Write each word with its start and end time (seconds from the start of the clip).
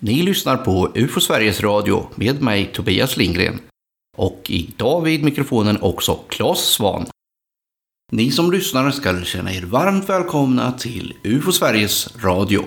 Ni 0.00 0.22
lyssnar 0.22 0.56
på 0.56 0.92
UFO 0.94 1.20
Sveriges 1.20 1.60
Radio 1.60 2.08
med 2.14 2.42
mig 2.42 2.72
Tobias 2.72 3.16
Lindgren 3.16 3.60
och 4.16 4.46
idag 4.48 5.00
vid 5.00 5.24
mikrofonen 5.24 5.78
också 5.80 6.14
Claes 6.14 6.58
Svan. 6.58 7.06
Ni 8.12 8.30
som 8.30 8.52
lyssnar 8.52 8.90
ska 8.90 9.24
känna 9.24 9.52
er 9.52 9.62
varmt 9.62 10.08
välkomna 10.08 10.72
till 10.72 11.14
UFO 11.24 11.52
Sveriges 11.52 12.16
Radio. 12.24 12.64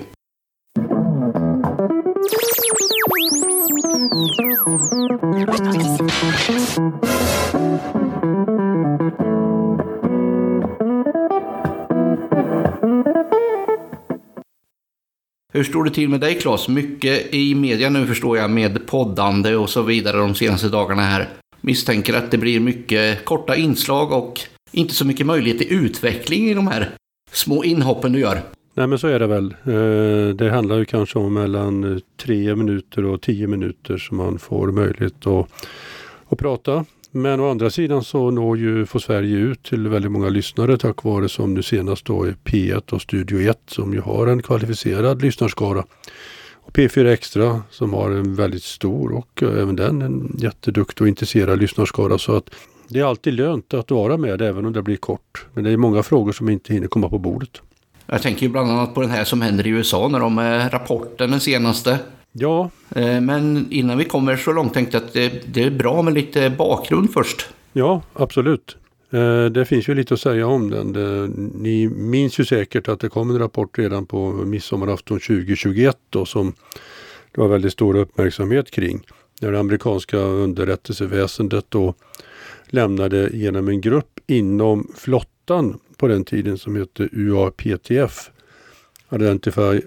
Hur 15.53 15.63
står 15.63 15.83
det 15.83 15.91
till 15.91 16.09
med 16.09 16.19
dig 16.19 16.39
Claes? 16.39 16.67
Mycket 16.67 17.33
i 17.33 17.55
media 17.55 17.89
nu 17.89 18.07
förstår 18.07 18.37
jag 18.37 18.51
med 18.51 18.87
poddande 18.87 19.55
och 19.55 19.69
så 19.69 19.81
vidare 19.81 20.17
de 20.17 20.35
senaste 20.35 20.69
dagarna 20.69 21.01
här. 21.01 21.29
Misstänker 21.61 22.13
att 22.13 22.31
det 22.31 22.37
blir 22.37 22.59
mycket 22.59 23.25
korta 23.25 23.55
inslag 23.55 24.11
och 24.11 24.39
inte 24.71 24.93
så 24.93 25.05
mycket 25.05 25.25
möjlighet 25.25 25.59
till 25.59 25.73
utveckling 25.73 26.49
i 26.49 26.53
de 26.53 26.67
här 26.67 26.89
små 27.31 27.63
inhoppen 27.63 28.11
du 28.11 28.19
gör. 28.19 28.41
Nej 28.73 28.87
men 28.87 28.99
så 28.99 29.07
är 29.07 29.19
det 29.19 29.27
väl. 29.27 29.55
Eh, 29.63 30.35
det 30.35 30.49
handlar 30.49 30.77
ju 30.77 30.85
kanske 30.85 31.19
om 31.19 31.33
mellan 31.33 32.01
tre 32.17 32.55
minuter 32.55 33.05
och 33.05 33.21
tio 33.21 33.47
minuter 33.47 33.97
som 33.97 34.17
man 34.17 34.39
får 34.39 34.71
möjlighet 34.71 35.27
att, 35.27 35.47
att 36.29 36.39
prata. 36.39 36.85
Men 37.11 37.39
å 37.39 37.49
andra 37.51 37.69
sidan 37.69 38.03
så 38.03 38.31
når 38.31 38.57
ju 38.57 38.85
Få 38.85 38.99
Sverige 38.99 39.37
ut 39.37 39.63
till 39.63 39.87
väldigt 39.87 40.11
många 40.11 40.29
lyssnare 40.29 40.77
tack 40.77 41.03
vare 41.03 41.29
som 41.29 41.53
nu 41.53 41.63
senast 41.63 42.05
då 42.05 42.23
är 42.23 42.35
P1 42.43 42.93
och 42.93 43.01
Studio 43.01 43.49
1 43.49 43.59
som 43.67 43.93
ju 43.93 44.01
har 44.01 44.27
en 44.27 44.41
kvalificerad 44.41 45.21
lyssnarskara. 45.21 45.85
Och 46.53 46.71
P4 46.71 47.05
Extra 47.05 47.61
som 47.69 47.93
har 47.93 48.11
en 48.11 48.35
väldigt 48.35 48.63
stor 48.63 49.11
och 49.11 49.43
även 49.43 49.75
den 49.75 50.01
en 50.01 50.37
jätteduktig 50.39 51.01
och 51.01 51.07
intresserad 51.07 51.59
lyssnarskara. 51.59 52.17
Så 52.17 52.35
att 52.35 52.49
det 52.87 52.99
är 52.99 53.03
alltid 53.03 53.33
lönt 53.33 53.73
att 53.73 53.91
vara 53.91 54.17
med 54.17 54.41
även 54.41 54.65
om 54.65 54.73
det 54.73 54.81
blir 54.81 54.97
kort. 54.97 55.45
Men 55.53 55.63
det 55.63 55.71
är 55.71 55.77
många 55.77 56.03
frågor 56.03 56.31
som 56.31 56.49
inte 56.49 56.73
hinner 56.73 56.87
komma 56.87 57.09
på 57.09 57.17
bordet. 57.17 57.61
Jag 58.05 58.21
tänker 58.21 58.41
ju 58.41 58.49
bland 58.49 58.71
annat 58.71 58.93
på 58.93 59.01
den 59.01 59.09
här 59.09 59.23
som 59.23 59.41
händer 59.41 59.67
i 59.67 59.69
USA 59.69 60.07
när 60.07 60.19
de 60.19 60.39
rapporterar 60.39 60.69
rapporten 60.69 61.31
den 61.31 61.39
senaste. 61.39 61.99
Ja. 62.31 62.69
Eh, 62.95 63.21
men 63.21 63.67
innan 63.71 63.97
vi 63.97 64.05
kommer 64.05 64.37
så 64.37 64.51
långt 64.51 64.73
tänkte 64.73 64.97
jag 64.97 65.05
att 65.05 65.13
det, 65.13 65.53
det 65.53 65.63
är 65.63 65.71
bra 65.71 66.01
med 66.01 66.13
lite 66.13 66.49
bakgrund 66.49 67.13
först. 67.13 67.49
Ja, 67.73 68.01
absolut. 68.13 68.77
Eh, 69.11 69.45
det 69.45 69.65
finns 69.65 69.87
ju 69.89 69.95
lite 69.95 70.13
att 70.13 70.19
säga 70.19 70.47
om 70.47 70.69
den. 70.69 70.91
Ni 71.55 71.89
minns 71.89 72.39
ju 72.39 72.45
säkert 72.45 72.87
att 72.87 72.99
det 72.99 73.09
kom 73.09 73.29
en 73.29 73.39
rapport 73.39 73.79
redan 73.79 74.05
på 74.05 74.31
midsommarafton 74.31 75.19
2021 75.19 75.97
då, 76.09 76.25
som 76.25 76.53
det 77.31 77.41
var 77.41 77.47
väldigt 77.47 77.73
stor 77.73 77.95
uppmärksamhet 77.95 78.71
kring. 78.71 79.01
När 79.41 79.51
det 79.51 79.59
amerikanska 79.59 80.17
underrättelseväsendet 80.17 81.65
då 81.69 81.93
lämnade 82.67 83.29
genom 83.33 83.67
en 83.67 83.81
grupp 83.81 84.19
inom 84.27 84.91
flottan 84.97 85.79
på 85.97 86.07
den 86.07 86.25
tiden 86.25 86.57
som 86.57 86.75
hette 86.75 87.09
UAPTF, 87.11 88.29
Identify 89.15 89.81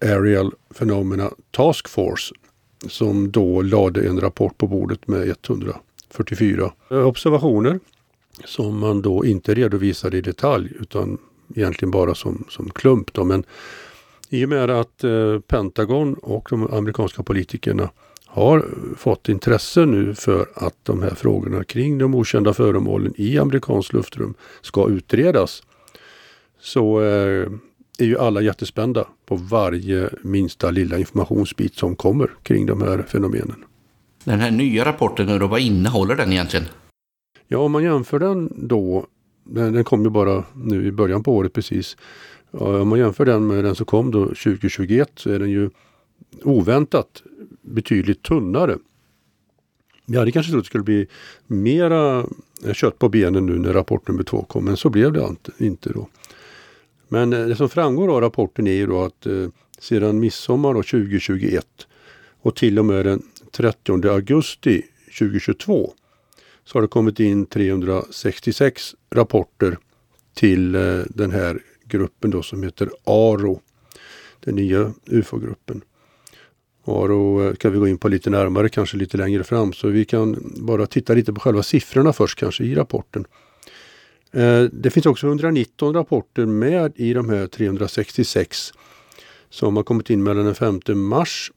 Aerial 0.00 0.52
Phenomena 0.78 1.30
Task 1.50 1.88
Force, 1.88 2.34
som 2.88 3.30
då 3.30 3.62
lade 3.62 4.08
en 4.08 4.20
rapport 4.20 4.58
på 4.58 4.66
bordet 4.66 5.08
med 5.08 5.22
144 5.22 6.72
observationer 6.88 7.80
som 8.44 8.78
man 8.78 9.02
då 9.02 9.24
inte 9.24 9.54
redovisade 9.54 10.16
i 10.16 10.20
detalj 10.20 10.72
utan 10.80 11.18
egentligen 11.54 11.90
bara 11.90 12.14
som, 12.14 12.44
som 12.48 12.70
klump. 12.70 13.12
Då. 13.12 13.24
Men 13.24 13.44
i 14.28 14.44
och 14.44 14.48
med 14.48 14.70
att 14.70 15.04
eh, 15.04 15.40
Pentagon 15.40 16.14
och 16.14 16.46
de 16.50 16.72
amerikanska 16.72 17.22
politikerna 17.22 17.90
har 18.26 18.66
fått 18.96 19.28
intresse 19.28 19.86
nu 19.86 20.14
för 20.14 20.46
att 20.54 20.76
de 20.82 21.02
här 21.02 21.14
frågorna 21.14 21.64
kring 21.64 21.98
de 21.98 22.14
okända 22.14 22.54
föremålen 22.54 23.14
i 23.16 23.38
amerikanskt 23.38 23.92
luftrum 23.92 24.34
ska 24.60 24.88
utredas. 24.88 25.62
Så 26.60 27.02
eh, 27.02 27.48
är 28.00 28.04
ju 28.04 28.18
alla 28.18 28.40
jättespända 28.40 29.06
på 29.26 29.36
varje 29.36 30.10
minsta 30.22 30.70
lilla 30.70 30.98
informationsbit 30.98 31.74
som 31.74 31.96
kommer 31.96 32.30
kring 32.42 32.66
de 32.66 32.82
här 32.82 33.02
fenomenen. 33.02 33.64
Den 34.24 34.40
här 34.40 34.50
nya 34.50 34.84
rapporten, 34.84 35.26
nu 35.26 35.38
då, 35.38 35.46
vad 35.46 35.60
innehåller 35.60 36.16
den 36.16 36.32
egentligen? 36.32 36.66
Ja, 37.48 37.58
om 37.58 37.72
man 37.72 37.82
jämför 37.82 38.18
den 38.18 38.52
då, 38.68 39.06
den, 39.44 39.72
den 39.72 39.84
kom 39.84 40.02
ju 40.04 40.10
bara 40.10 40.44
nu 40.54 40.86
i 40.86 40.92
början 40.92 41.22
på 41.22 41.36
året 41.36 41.52
precis. 41.52 41.96
Om 42.50 42.88
man 42.88 42.98
jämför 42.98 43.24
den 43.24 43.46
med 43.46 43.64
den 43.64 43.74
som 43.74 43.86
kom 43.86 44.10
då 44.10 44.26
2021 44.26 45.10
så 45.14 45.30
är 45.30 45.38
den 45.38 45.50
ju 45.50 45.70
oväntat 46.42 47.22
betydligt 47.62 48.22
tunnare. 48.22 48.76
Vi 50.06 50.18
hade 50.18 50.32
kanske 50.32 50.52
trott 50.52 50.58
att 50.58 50.64
det 50.64 50.66
skulle 50.66 50.84
bli 50.84 51.06
mera 51.46 52.26
kött 52.72 52.98
på 52.98 53.08
benen 53.08 53.46
nu 53.46 53.58
när 53.58 53.72
rapport 53.72 54.08
nummer 54.08 54.22
två 54.22 54.42
kom, 54.42 54.64
men 54.64 54.76
så 54.76 54.90
blev 54.90 55.12
det 55.12 55.36
inte 55.58 55.92
då. 55.92 56.08
Men 57.12 57.32
eh, 57.32 57.46
det 57.46 57.56
som 57.56 57.68
framgår 57.68 58.08
av 58.14 58.20
rapporten 58.20 58.66
är 58.66 58.72
ju 58.72 58.86
då 58.86 59.02
att 59.02 59.26
eh, 59.26 59.48
sedan 59.78 60.20
midsommar 60.20 60.74
2021 60.74 61.66
och 62.42 62.56
till 62.56 62.78
och 62.78 62.84
med 62.84 63.06
den 63.06 63.22
30 63.52 64.08
augusti 64.08 64.82
2022 65.18 65.92
så 66.64 66.76
har 66.78 66.82
det 66.82 66.88
kommit 66.88 67.20
in 67.20 67.46
366 67.46 68.94
rapporter 69.10 69.78
till 70.34 70.74
eh, 70.74 71.00
den 71.08 71.30
här 71.30 71.62
gruppen 71.84 72.30
då 72.30 72.42
som 72.42 72.62
heter 72.62 72.90
ARO. 73.04 73.60
Den 74.40 74.54
nya 74.54 74.92
UFO-gruppen. 75.06 75.82
ARO 76.84 77.42
eh, 77.42 77.54
kan 77.54 77.72
vi 77.72 77.78
gå 77.78 77.88
in 77.88 77.98
på 77.98 78.08
lite 78.08 78.30
närmare, 78.30 78.68
kanske 78.68 78.96
lite 78.96 79.16
längre 79.16 79.44
fram. 79.44 79.72
Så 79.72 79.88
vi 79.88 80.04
kan 80.04 80.52
bara 80.56 80.86
titta 80.86 81.14
lite 81.14 81.32
på 81.32 81.40
själva 81.40 81.62
siffrorna 81.62 82.12
först 82.12 82.38
kanske 82.38 82.64
i 82.64 82.74
rapporten. 82.74 83.24
Eh, 84.32 84.62
det 84.62 84.90
finns 84.90 85.06
också 85.06 85.26
119 85.26 85.94
rapporter 85.94 86.46
med 86.46 86.92
i 86.96 87.12
de 87.12 87.28
här 87.28 87.46
366 87.46 88.72
som 89.50 89.76
har 89.76 89.82
kommit 89.82 90.10
in 90.10 90.22
mellan 90.22 90.44
den 90.44 90.54
5 90.54 90.80
mars 90.94 91.52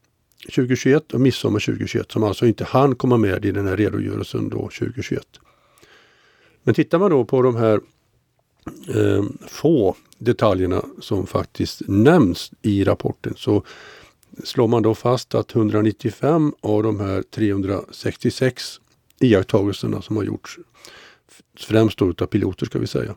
2021 0.45 1.13
och 1.13 1.22
midsommar 1.22 1.59
2021 1.59 2.12
som 2.12 2.23
alltså 2.23 2.45
inte 2.45 2.63
hann 2.63 2.95
komma 2.95 3.17
med 3.17 3.45
i 3.45 3.51
den 3.51 3.67
här 3.67 3.78
redogörelsen 3.78 4.50
då 4.50 4.57
2021. 4.57 5.28
Men 6.63 6.75
tittar 6.75 7.00
man 7.00 7.12
då 7.12 7.25
på 7.25 7.41
de 7.41 7.56
här 7.56 7.79
eh, 8.95 9.23
få 9.47 9.95
detaljerna 10.17 10.85
som 11.01 11.28
faktiskt 11.28 11.81
nämns 11.88 12.51
i 12.62 12.83
rapporten 12.83 13.33
så 13.38 13.63
slår 14.44 14.67
man 14.67 14.83
då 14.83 14.95
fast 14.95 15.35
att 15.35 15.56
195 15.56 16.53
av 16.62 16.83
de 16.83 17.00
här 17.00 17.22
366 17.22 18.79
iakttagelserna 19.19 20.01
som 20.01 20.17
har 20.17 20.23
gjorts 20.23 20.59
främst 21.59 21.97
då 21.97 22.09
utav 22.09 22.25
piloter 22.25 22.66
ska 22.66 22.79
vi 22.79 22.88
säga. 22.88 23.16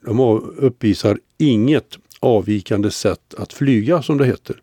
De 0.00 0.20
uppvisar 0.56 1.18
inget 1.38 1.98
avvikande 2.20 2.90
sätt 2.90 3.34
att 3.34 3.52
flyga 3.52 4.02
som 4.02 4.18
det 4.18 4.26
heter. 4.26 4.62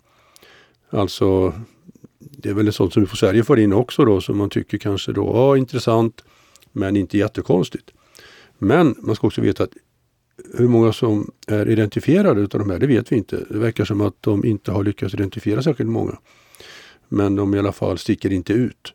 Alltså 0.90 1.54
det 2.20 2.50
är 2.50 2.54
väl 2.54 2.68
ett 2.68 2.76
sånt 2.76 2.94
som 2.94 3.04
vi 3.04 3.08
får 3.08 3.18
Sverige 3.18 3.44
får 3.44 3.60
in 3.60 3.74
också 3.74 4.06
då 4.06 4.22
som 4.22 4.38
man 4.38 4.50
tycker 4.50 4.78
kanske 4.78 5.12
då, 5.12 5.32
ja 5.34 5.58
intressant 5.58 6.24
men 6.72 6.98
inte 6.98 7.18
jättekonstigt. 7.18 7.92
Men 8.58 8.96
man 9.00 9.16
ska 9.16 9.28
också 9.28 9.42
veta 9.42 9.64
att 9.64 9.74
hur 10.54 10.68
många 10.68 10.94
som 10.94 11.32
är 11.48 11.70
identifierade 11.70 12.42
utav 12.42 12.60
de 12.60 12.70
här, 12.70 12.80
det 12.80 12.88
vet 12.88 13.12
vi 13.12 13.16
inte. 13.16 13.46
Det 13.50 13.58
verkar 13.58 13.86
som 13.86 14.02
att 14.02 14.22
de 14.22 14.46
inte 14.46 14.72
har 14.72 14.84
lyckats 14.84 15.14
identifiera 15.14 15.64
särskilt 15.64 15.90
många. 15.90 16.18
Men 17.10 17.36
de 17.36 17.56
i 17.56 17.60
alla 17.60 17.72
fall 17.72 17.98
sticker 17.98 18.32
inte 18.32 18.54
ut. 18.54 18.94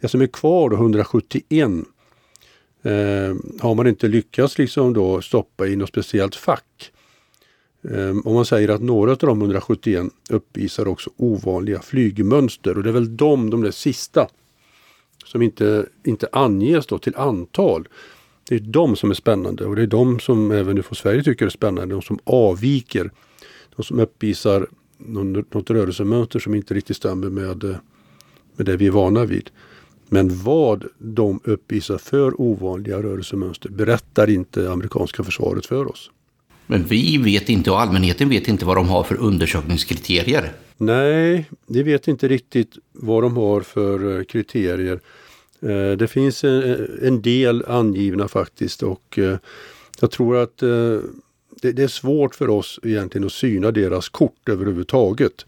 Det 0.00 0.08
som 0.08 0.20
är 0.20 0.26
kvar 0.26 0.70
då, 0.70 0.76
171, 0.76 1.70
Eh, 2.84 3.34
har 3.60 3.74
man 3.74 3.86
inte 3.86 4.08
lyckats 4.08 4.58
liksom 4.58 4.92
då 4.92 5.20
stoppa 5.20 5.66
i 5.66 5.76
något 5.76 5.88
speciellt 5.88 6.34
fack. 6.34 6.92
Eh, 7.90 8.16
om 8.24 8.34
man 8.34 8.44
säger 8.44 8.68
att 8.68 8.82
några 8.82 9.10
av 9.10 9.18
de 9.18 9.40
171 9.40 10.06
uppvisar 10.30 10.88
också 10.88 11.10
ovanliga 11.16 11.80
flygmönster 11.80 12.76
och 12.76 12.82
det 12.82 12.90
är 12.90 12.92
väl 12.92 13.16
de, 13.16 13.50
de 13.50 13.62
där 13.62 13.70
sista, 13.70 14.28
som 15.24 15.42
inte, 15.42 15.86
inte 16.04 16.28
anges 16.32 16.86
då 16.86 16.98
till 16.98 17.16
antal. 17.16 17.88
Det 18.48 18.54
är 18.54 18.60
de 18.60 18.96
som 18.96 19.10
är 19.10 19.14
spännande 19.14 19.64
och 19.64 19.76
det 19.76 19.82
är 19.82 19.86
de 19.86 20.20
som 20.20 20.50
även 20.50 20.78
UFO 20.78 20.94
Sverige 20.94 21.22
tycker 21.22 21.46
är 21.46 21.50
spännande. 21.50 21.94
De 21.94 22.02
som 22.02 22.18
avviker. 22.24 23.10
De 23.76 23.82
som 23.82 24.00
uppvisar 24.00 24.68
något, 24.98 25.54
något 25.54 25.70
rörelsemönster 25.70 26.38
som 26.38 26.54
inte 26.54 26.74
riktigt 26.74 26.96
stämmer 26.96 27.30
med, 27.30 27.64
med 28.56 28.66
det 28.66 28.76
vi 28.76 28.86
är 28.86 28.90
vana 28.90 29.24
vid. 29.24 29.50
Men 30.08 30.42
vad 30.42 30.84
de 30.98 31.40
uppvisar 31.44 31.98
för 31.98 32.40
ovanliga 32.40 33.02
rörelsemönster 33.02 33.68
berättar 33.68 34.30
inte 34.30 34.70
amerikanska 34.72 35.24
försvaret 35.24 35.66
för 35.66 35.90
oss. 35.90 36.10
Men 36.66 36.84
vi 36.84 37.18
vet 37.18 37.48
inte 37.48 37.70
och 37.70 37.80
allmänheten 37.80 38.28
vet 38.28 38.48
inte 38.48 38.64
vad 38.64 38.76
de 38.76 38.88
har 38.88 39.02
för 39.02 39.16
undersökningskriterier. 39.20 40.52
Nej, 40.76 41.50
de 41.66 41.82
vet 41.82 42.08
inte 42.08 42.28
riktigt 42.28 42.78
vad 42.92 43.22
de 43.22 43.36
har 43.36 43.60
för 43.60 44.18
eh, 44.18 44.24
kriterier. 44.24 45.00
Eh, 45.60 45.90
det 45.98 46.08
finns 46.10 46.44
en 47.02 47.22
del 47.22 47.64
angivna 47.64 48.28
faktiskt 48.28 48.82
och 48.82 49.18
eh, 49.18 49.38
jag 50.00 50.10
tror 50.10 50.36
att 50.36 50.62
det 51.72 51.82
är 51.82 51.88
svårt 51.88 52.34
för 52.34 52.48
oss 52.48 52.80
egentligen 52.82 53.26
att 53.26 53.32
syna 53.32 53.70
deras 53.70 54.08
kort 54.08 54.48
överhuvudtaget. 54.48 55.46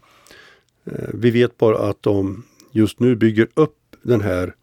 Eh, 0.85 1.09
vi 1.13 1.31
vet 1.31 1.57
bara 1.57 1.89
att 1.89 2.03
de 2.03 2.43
just 2.71 2.99
nu 2.99 3.15
bygger 3.15 3.47
upp 3.53 3.86
den 4.07 4.21
här 4.21 4.55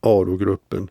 ARO-gruppen 0.00 0.88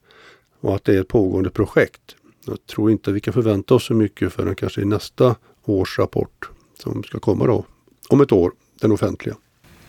och 0.59 0.75
att 0.75 0.83
det 0.83 0.95
är 0.95 1.01
ett 1.01 1.07
pågående 1.07 1.49
projekt. 1.49 2.15
Jag 2.45 2.67
tror 2.67 2.91
inte 2.91 3.11
vi 3.11 3.19
kan 3.19 3.33
förvänta 3.33 3.75
oss 3.75 3.85
så 3.85 3.93
mycket 3.93 4.33
förrän 4.33 4.55
kanske 4.55 4.81
i 4.81 4.85
nästa 4.85 5.35
års 5.65 5.99
rapport 5.99 6.49
som 6.79 7.03
ska 7.03 7.19
komma 7.19 7.47
då 7.47 7.65
om 8.09 8.21
ett 8.21 8.31
år, 8.31 8.51
den 8.81 8.91
offentliga. 8.91 9.35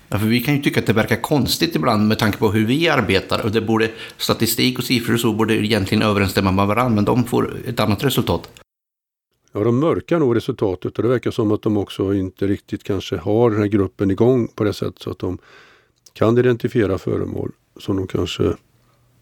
Ja, 0.09 0.19
för 0.19 0.27
vi 0.27 0.41
kan 0.41 0.57
ju 0.57 0.63
tycka 0.63 0.81
att 0.81 0.87
det 0.87 0.93
verkar 0.93 1.17
konstigt 1.17 1.77
ibland 1.77 2.09
med 2.09 2.19
tanke 2.19 2.39
på 2.39 2.53
hur 2.53 2.67
vi 2.67 2.89
arbetar. 2.89 3.45
Och 3.45 3.53
det 3.53 3.61
borde, 3.61 3.91
statistik 4.17 4.79
och 4.79 4.85
siffror 4.85 5.15
och 5.15 5.21
så 5.21 5.33
borde 5.33 5.55
egentligen 5.55 6.03
överensstämma 6.03 6.53
med 6.53 6.67
varandra, 6.67 6.95
men 6.95 7.05
de 7.05 7.25
får 7.25 7.57
ett 7.67 7.81
annat 7.81 8.05
resultat. 8.05 8.51
Ja, 9.53 9.65
de 9.65 9.81
mörkar 9.81 10.19
nog 10.19 10.37
resultatet 10.37 10.97
och 10.97 11.03
det 11.03 11.09
verkar 11.09 11.31
som 11.31 11.53
att 11.53 11.63
de 11.63 11.77
också 11.77 12.15
inte 12.15 12.47
riktigt 12.47 12.85
kanske 12.85 13.17
har 13.17 13.51
den 13.51 13.61
här 13.61 13.67
gruppen 13.67 14.11
igång 14.11 14.49
på 14.49 14.65
det 14.65 14.73
sättet 14.73 15.03
så 15.03 15.11
att 15.11 15.19
de 15.19 15.39
kan 16.13 16.39
identifiera 16.39 16.99
föremål 16.99 17.53
som 17.79 17.97
de 17.97 18.07
kanske 18.07 18.53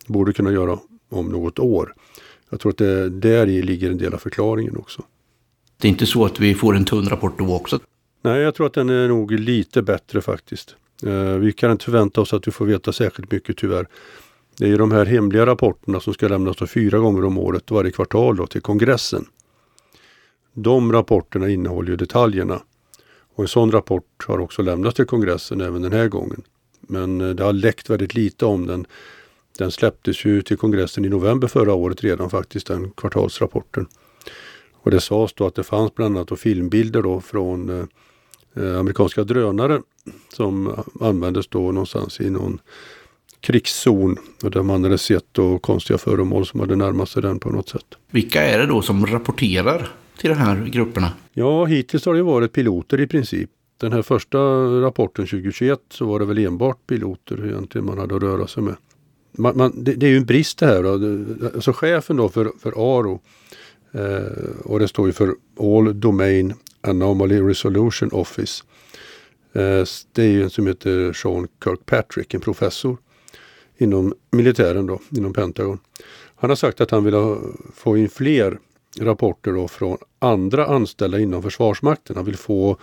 borde 0.06 0.33
kunna 0.33 0.53
göra 0.53 0.79
om 1.11 1.29
något 1.29 1.59
år. 1.59 1.95
Jag 2.51 2.61
tror 2.61 2.73
att 2.73 2.79
det 2.79 3.09
där 3.09 3.47
i 3.47 3.62
ligger 3.62 3.91
en 3.91 3.99
del 3.99 4.15
av 4.15 4.19
förklaringen 4.19 4.77
också. 4.77 5.03
Det 5.81 5.89
är 5.89 5.91
inte 5.91 6.06
så 6.06 6.25
att 6.25 6.41
vi 6.41 6.55
får 6.55 6.77
en 6.77 6.85
tunn 6.85 7.09
rapport 7.09 7.39
då 7.39 7.55
också? 7.55 7.79
Nej, 8.23 8.41
jag 8.41 8.55
tror 8.55 8.67
att 8.67 8.75
den 8.75 8.89
är 8.89 9.09
nog 9.09 9.33
lite 9.33 9.83
bättre 9.83 10.21
faktiskt. 10.21 10.77
Eh, 11.03 11.33
vi 11.33 11.53
kan 11.53 11.71
inte 11.71 11.85
förvänta 11.85 12.21
oss 12.21 12.33
att 12.33 12.49
vi 12.49 12.53
får 12.53 12.67
veta 12.67 12.93
särskilt 12.93 13.33
mycket 13.33 13.56
tyvärr. 13.56 13.87
Det 14.59 14.71
är 14.71 14.79
de 14.79 14.93
här 14.93 15.07
hemliga 15.07 15.47
rapporterna 15.47 16.00
som 16.00 16.15
ska 16.15 16.29
lämnas 16.29 16.57
fyra 16.71 16.99
gånger 16.99 17.25
om 17.25 17.39
året 17.39 17.71
varje 17.71 17.91
kvartal 17.91 18.37
då, 18.37 18.47
till 18.47 18.61
kongressen. 18.61 19.27
De 20.53 20.93
rapporterna 20.93 21.49
innehåller 21.49 21.91
ju 21.91 21.97
detaljerna. 21.97 22.62
Och 23.35 23.45
en 23.45 23.49
sån 23.49 23.73
rapport 23.73 24.25
har 24.27 24.39
också 24.39 24.62
lämnats 24.62 24.97
till 24.97 25.05
kongressen 25.05 25.61
även 25.61 25.83
den 25.83 25.93
här 25.93 26.09
gången. 26.09 26.43
Men 26.89 27.21
eh, 27.21 27.29
det 27.29 27.45
har 27.45 27.53
läckt 27.53 27.91
väldigt 27.91 28.15
lite 28.15 28.47
om 28.47 28.67
den. 28.67 28.87
Den 29.59 29.71
släpptes 29.71 30.25
ju 30.25 30.43
till 30.43 30.57
kongressen 30.57 31.05
i 31.05 31.09
november 31.09 31.49
förra 31.49 31.75
året 31.75 32.05
redan 32.05 32.31
faktiskt, 32.31 32.67
den 32.67 32.91
kvartalsrapporten. 32.91 33.87
Och 34.73 34.91
det 34.91 35.01
sades 35.01 35.33
då 35.33 35.47
att 35.47 35.55
det 35.55 35.63
fanns 35.63 35.95
bland 35.95 36.17
annat 36.17 36.41
filmbilder 36.41 37.03
då 37.03 37.21
från 37.21 37.69
eh, 37.71 37.85
eh, 38.65 38.79
amerikanska 38.79 39.25
drönare 39.25 39.81
som 40.33 40.85
användes 41.01 41.49
då 41.49 41.59
någonstans 41.59 42.21
i 42.21 42.31
någon 42.31 42.61
krigszon 43.41 44.17
och 44.43 44.51
där 44.51 44.63
man 44.63 44.85
hade 44.85 44.99
sett 44.99 45.25
då 45.33 45.59
konstiga 45.59 45.99
föremål 45.99 46.47
som 46.47 46.61
hade 46.61 46.77
närmat 46.77 47.09
sig 47.09 47.23
den 47.23 47.39
på 47.39 47.51
något 47.51 47.69
sätt. 47.69 47.87
Vilka 48.11 48.43
är 48.43 48.59
det 48.59 48.67
då 48.67 48.83
som 48.83 49.07
rapporterar 49.07 49.89
till 50.19 50.31
de 50.31 50.37
här 50.37 50.65
grupperna? 50.65 51.13
Ja, 51.33 51.65
hittills 51.65 52.07
har 52.07 52.15
det 52.15 52.23
varit 52.23 52.53
piloter 52.53 53.01
i 53.01 53.07
princip. 53.07 53.51
Den 53.76 53.93
här 53.93 54.03
första 54.03 54.38
rapporten 54.81 55.26
2021 55.26 55.81
så 55.91 56.06
var 56.06 56.19
det 56.19 56.25
väl 56.25 56.38
enbart 56.38 56.87
piloter 56.87 57.47
egentligen 57.47 57.85
man 57.85 57.99
hade 57.99 58.17
att 58.17 58.23
röra 58.23 58.47
sig 58.47 58.62
med. 58.62 58.75
Man, 59.32 59.56
man, 59.56 59.85
det, 59.85 59.93
det, 59.93 60.06
är 60.06 60.11
ju 60.11 60.17
en 60.17 60.26
brist 60.26 60.59
det 60.59 60.67
här. 60.67 60.82
Då. 60.82 61.47
Alltså 61.55 61.73
chefen 61.73 62.17
då 62.17 62.29
för, 62.29 62.53
för 62.61 62.71
ARO 62.71 63.21
eh, 63.93 64.65
och 64.65 64.79
det 64.79 64.88
står 64.88 65.06
ju 65.06 65.12
för 65.12 65.35
All 65.61 66.00
Domain 66.00 66.55
Anomaly 66.81 67.41
Resolution 67.41 68.11
Office. 68.12 68.65
Eh, 69.53 69.85
det 70.12 70.23
är 70.23 70.29
ju 70.29 70.43
en 70.43 70.50
som 70.50 70.67
heter 70.67 71.12
Sean 71.12 71.49
Kirkpatrick, 71.65 72.35
en 72.35 72.41
professor 72.41 72.97
inom 73.79 74.15
militären 74.31 74.87
då, 74.87 75.00
inom 75.11 75.32
Pentagon. 75.32 75.79
Han 76.37 76.50
har 76.50 76.56
sagt 76.56 76.81
att 76.81 76.91
han 76.91 77.05
vill 77.05 77.15
ha, 77.15 77.38
få 77.75 77.97
in 77.97 78.09
fler 78.09 78.59
rapporter 79.00 79.53
då 79.53 79.69
från 79.69 79.99
andra 80.19 80.67
anställda 80.67 81.19
inom 81.19 81.43
Försvarsmakten. 81.43 82.17
Han 82.17 82.25
vill 82.25 82.37
få 82.37 82.76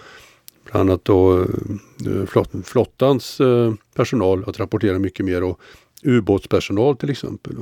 bland 0.64 0.90
annat 0.90 1.06
då 1.06 1.40
eh, 1.42 2.26
flott, 2.28 2.50
flottans 2.64 3.42
eh, 3.42 3.74
personal 3.96 4.44
att 4.48 4.60
rapportera 4.60 5.00
mycket 5.00 5.26
mer 5.26 5.44
och 5.44 5.60
ubåtspersonal 6.04 6.98
till 6.98 7.10
exempel. 7.10 7.56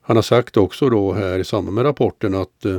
Han 0.00 0.16
har 0.16 0.22
sagt 0.22 0.56
också 0.56 0.90
då 0.90 1.12
här 1.12 1.38
i 1.38 1.44
samband 1.44 1.74
med 1.74 1.84
rapporten 1.84 2.34
att 2.34 2.64
eh, 2.64 2.78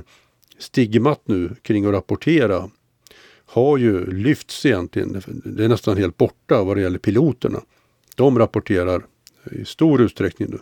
stigmat 0.57 1.21
nu 1.25 1.55
kring 1.61 1.85
att 1.85 1.93
rapportera 1.93 2.69
har 3.45 3.77
ju 3.77 4.11
lyfts 4.11 4.65
egentligen. 4.65 5.21
Det 5.27 5.65
är 5.65 5.69
nästan 5.69 5.97
helt 5.97 6.17
borta 6.17 6.63
vad 6.63 6.77
det 6.77 6.81
gäller 6.81 6.99
piloterna. 6.99 7.61
De 8.15 8.39
rapporterar 8.39 9.05
i 9.51 9.65
stor 9.65 10.01
utsträckning 10.01 10.49
nu. 10.51 10.59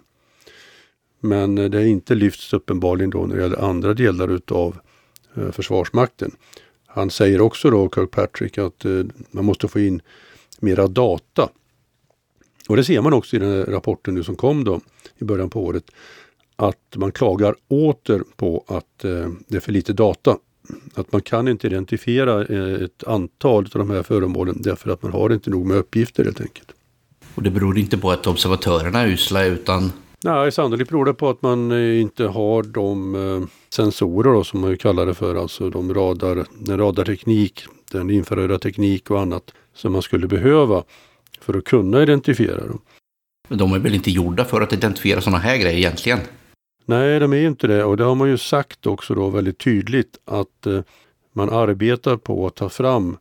Men 1.20 1.56
det 1.56 1.80
är 1.80 1.86
inte 1.86 2.16
lyfts 2.16 2.54
uppenbarligen 2.54 3.10
då 3.10 3.26
när 3.26 3.36
det 3.36 3.42
gäller 3.42 3.70
andra 3.70 3.94
delar 3.94 4.28
utav 4.28 4.78
Försvarsmakten. 5.52 6.32
Han 6.96 7.10
säger 7.10 7.42
också 7.42 7.70
då, 7.70 7.90
Kirkpatrick, 7.96 8.58
att 8.58 8.86
eh, 8.86 8.92
man 9.32 9.46
måste 9.46 9.68
få 9.68 9.80
in 9.80 10.02
mera 10.60 10.88
data. 10.88 11.50
Och 12.70 12.76
det 12.76 12.84
ser 12.84 13.02
man 13.02 13.14
också 13.14 13.36
i 13.36 13.40
den 13.40 13.50
här 13.50 13.66
rapporten 13.66 14.14
nu 14.14 14.24
som 14.24 14.36
kom 14.36 14.64
då 14.64 14.82
i 15.18 15.24
början 15.24 15.50
på 15.50 15.66
året 15.66 15.84
att 16.56 16.96
man 16.96 17.12
klagar 17.12 17.56
åter 17.68 18.24
på 18.36 18.64
att 18.68 19.04
eh, 19.04 19.30
det 19.48 19.56
är 19.56 19.60
för 19.60 19.72
lite 19.72 19.94
data. 19.94 20.38
Att 20.94 21.12
man 21.12 21.22
kan 21.22 21.48
inte 21.48 21.68
identifiera 21.68 22.46
eh, 22.46 22.84
ett 22.84 23.04
antal 23.04 23.64
av 23.64 23.80
de 23.80 23.90
här 23.90 24.04
föremålen 24.04 24.62
därför 24.62 24.90
att 24.90 25.04
man 25.04 25.12
har 25.12 25.34
inte 25.34 25.50
nog 25.50 25.66
med 25.66 25.78
uppgifter 25.78 26.24
helt 26.24 26.42
enkelt. 26.42 26.72
Och 27.36 27.44
det 27.44 27.50
beror 27.50 27.78
inte 27.78 27.98
på 27.98 28.12
att 28.12 28.28
observatörerna 28.28 29.00
är 29.00 29.08
usla 29.08 29.46
utan? 29.46 29.92
Nej, 30.24 30.52
sannolikt 30.52 30.90
beror 30.90 31.06
det 31.06 31.14
på 31.14 31.30
att 31.30 31.42
man 31.42 31.72
eh, 31.72 32.02
inte 32.02 32.26
har 32.26 32.64
de 32.64 33.16
eh, 33.16 33.48
sensorer 33.70 34.34
då, 34.34 34.44
som 34.44 34.60
man 34.60 34.78
kallar 34.78 35.06
det 35.06 35.14
för, 35.14 35.36
alltså 35.36 35.70
de 35.70 35.94
radar, 35.94 36.46
den 36.60 36.78
radarteknik, 36.78 37.66
den 37.92 38.10
infraröda 38.10 38.60
teknik 38.60 39.12
och 39.12 39.22
annat 39.22 39.54
som 39.74 39.92
man 39.92 40.02
skulle 40.02 40.28
behöva 40.28 40.84
för 41.42 41.58
att 41.58 41.64
kunna 41.64 42.04
identifiera 42.04 42.68
dem. 42.68 42.82
Men 43.48 43.58
de 43.58 43.74
är 43.74 43.80
väl 43.80 43.96
inte 43.96 44.12
gjorda 44.12 44.46
för 44.46 44.62
att 44.62 44.74
identifiera 44.74 45.22
sådana 45.22 45.38
här 45.38 45.58
grejer 45.58 45.78
egentligen? 45.78 46.20
Nej, 46.86 47.20
de 47.20 47.34
är 47.34 47.48
inte 47.48 47.68
det 47.68 47.84
och 47.84 47.98
det 47.98 48.04
har 48.04 48.16
man 48.16 48.30
ju 48.30 48.38
sagt 48.38 48.88
också 48.88 49.16
då 49.16 49.30
väldigt 49.30 49.58
tydligt 49.58 50.18
att 50.26 50.66
eh, 50.66 50.82
man 51.34 51.50
arbetar 51.50 52.18
på 52.18 52.48
att 52.48 52.56
ta 52.56 52.70
fram 52.70 53.18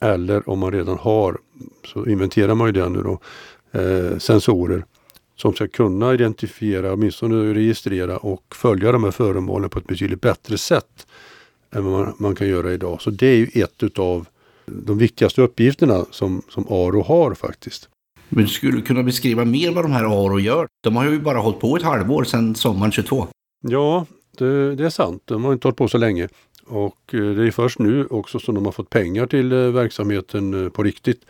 eller 0.00 0.48
om 0.48 0.58
man 0.58 0.72
redan 0.72 0.98
har 0.98 1.38
så 1.84 2.06
inventerar 2.06 2.54
man 2.54 2.66
ju 2.66 2.72
det 2.72 2.88
nu 2.88 3.02
då 3.02 3.20
eh, 3.80 4.18
sensorer 4.18 4.84
som 5.40 5.54
ska 5.54 5.68
kunna 5.68 6.14
identifiera, 6.14 6.92
åtminstone 6.92 7.54
registrera 7.54 8.16
och 8.16 8.54
följa 8.54 8.92
de 8.92 9.04
här 9.04 9.10
föremålen 9.10 9.70
på 9.70 9.78
ett 9.78 9.86
betydligt 9.86 10.20
bättre 10.20 10.58
sätt 10.58 11.06
än 11.70 11.84
vad 11.84 11.92
man, 11.92 12.14
man 12.18 12.34
kan 12.34 12.48
göra 12.48 12.72
idag. 12.72 13.02
Så 13.02 13.10
det 13.10 13.26
är 13.26 13.36
ju 13.36 13.62
ett 13.62 13.82
utav 13.82 14.26
de 14.66 14.98
viktigaste 14.98 15.42
uppgifterna 15.42 16.04
som, 16.10 16.42
som 16.48 16.66
ARO 16.68 17.02
har 17.02 17.34
faktiskt. 17.34 17.88
Men 18.28 18.44
du 18.44 18.50
skulle 18.50 18.80
kunna 18.80 19.02
beskriva 19.02 19.44
mer 19.44 19.72
vad 19.72 19.84
de 19.84 19.92
här 19.92 20.04
ARO 20.04 20.40
gör? 20.40 20.66
De 20.80 20.96
har 20.96 21.04
ju 21.04 21.20
bara 21.20 21.38
hållit 21.38 21.60
på 21.60 21.76
ett 21.76 21.82
halvår 21.82 22.24
sedan 22.24 22.54
sommaren 22.54 22.92
22. 22.92 23.26
Ja, 23.60 24.06
det, 24.38 24.74
det 24.74 24.84
är 24.84 24.90
sant. 24.90 25.22
De 25.24 25.44
har 25.44 25.52
inte 25.52 25.68
hållit 25.68 25.78
på 25.78 25.88
så 25.88 25.98
länge. 25.98 26.28
Och 26.66 27.14
eh, 27.14 27.20
det 27.20 27.46
är 27.46 27.50
först 27.50 27.78
nu 27.78 28.06
också 28.06 28.38
som 28.38 28.54
de 28.54 28.64
har 28.64 28.72
fått 28.72 28.90
pengar 28.90 29.26
till 29.26 29.52
eh, 29.52 29.58
verksamheten 29.58 30.64
eh, 30.64 30.70
på 30.70 30.82
riktigt. 30.82 31.20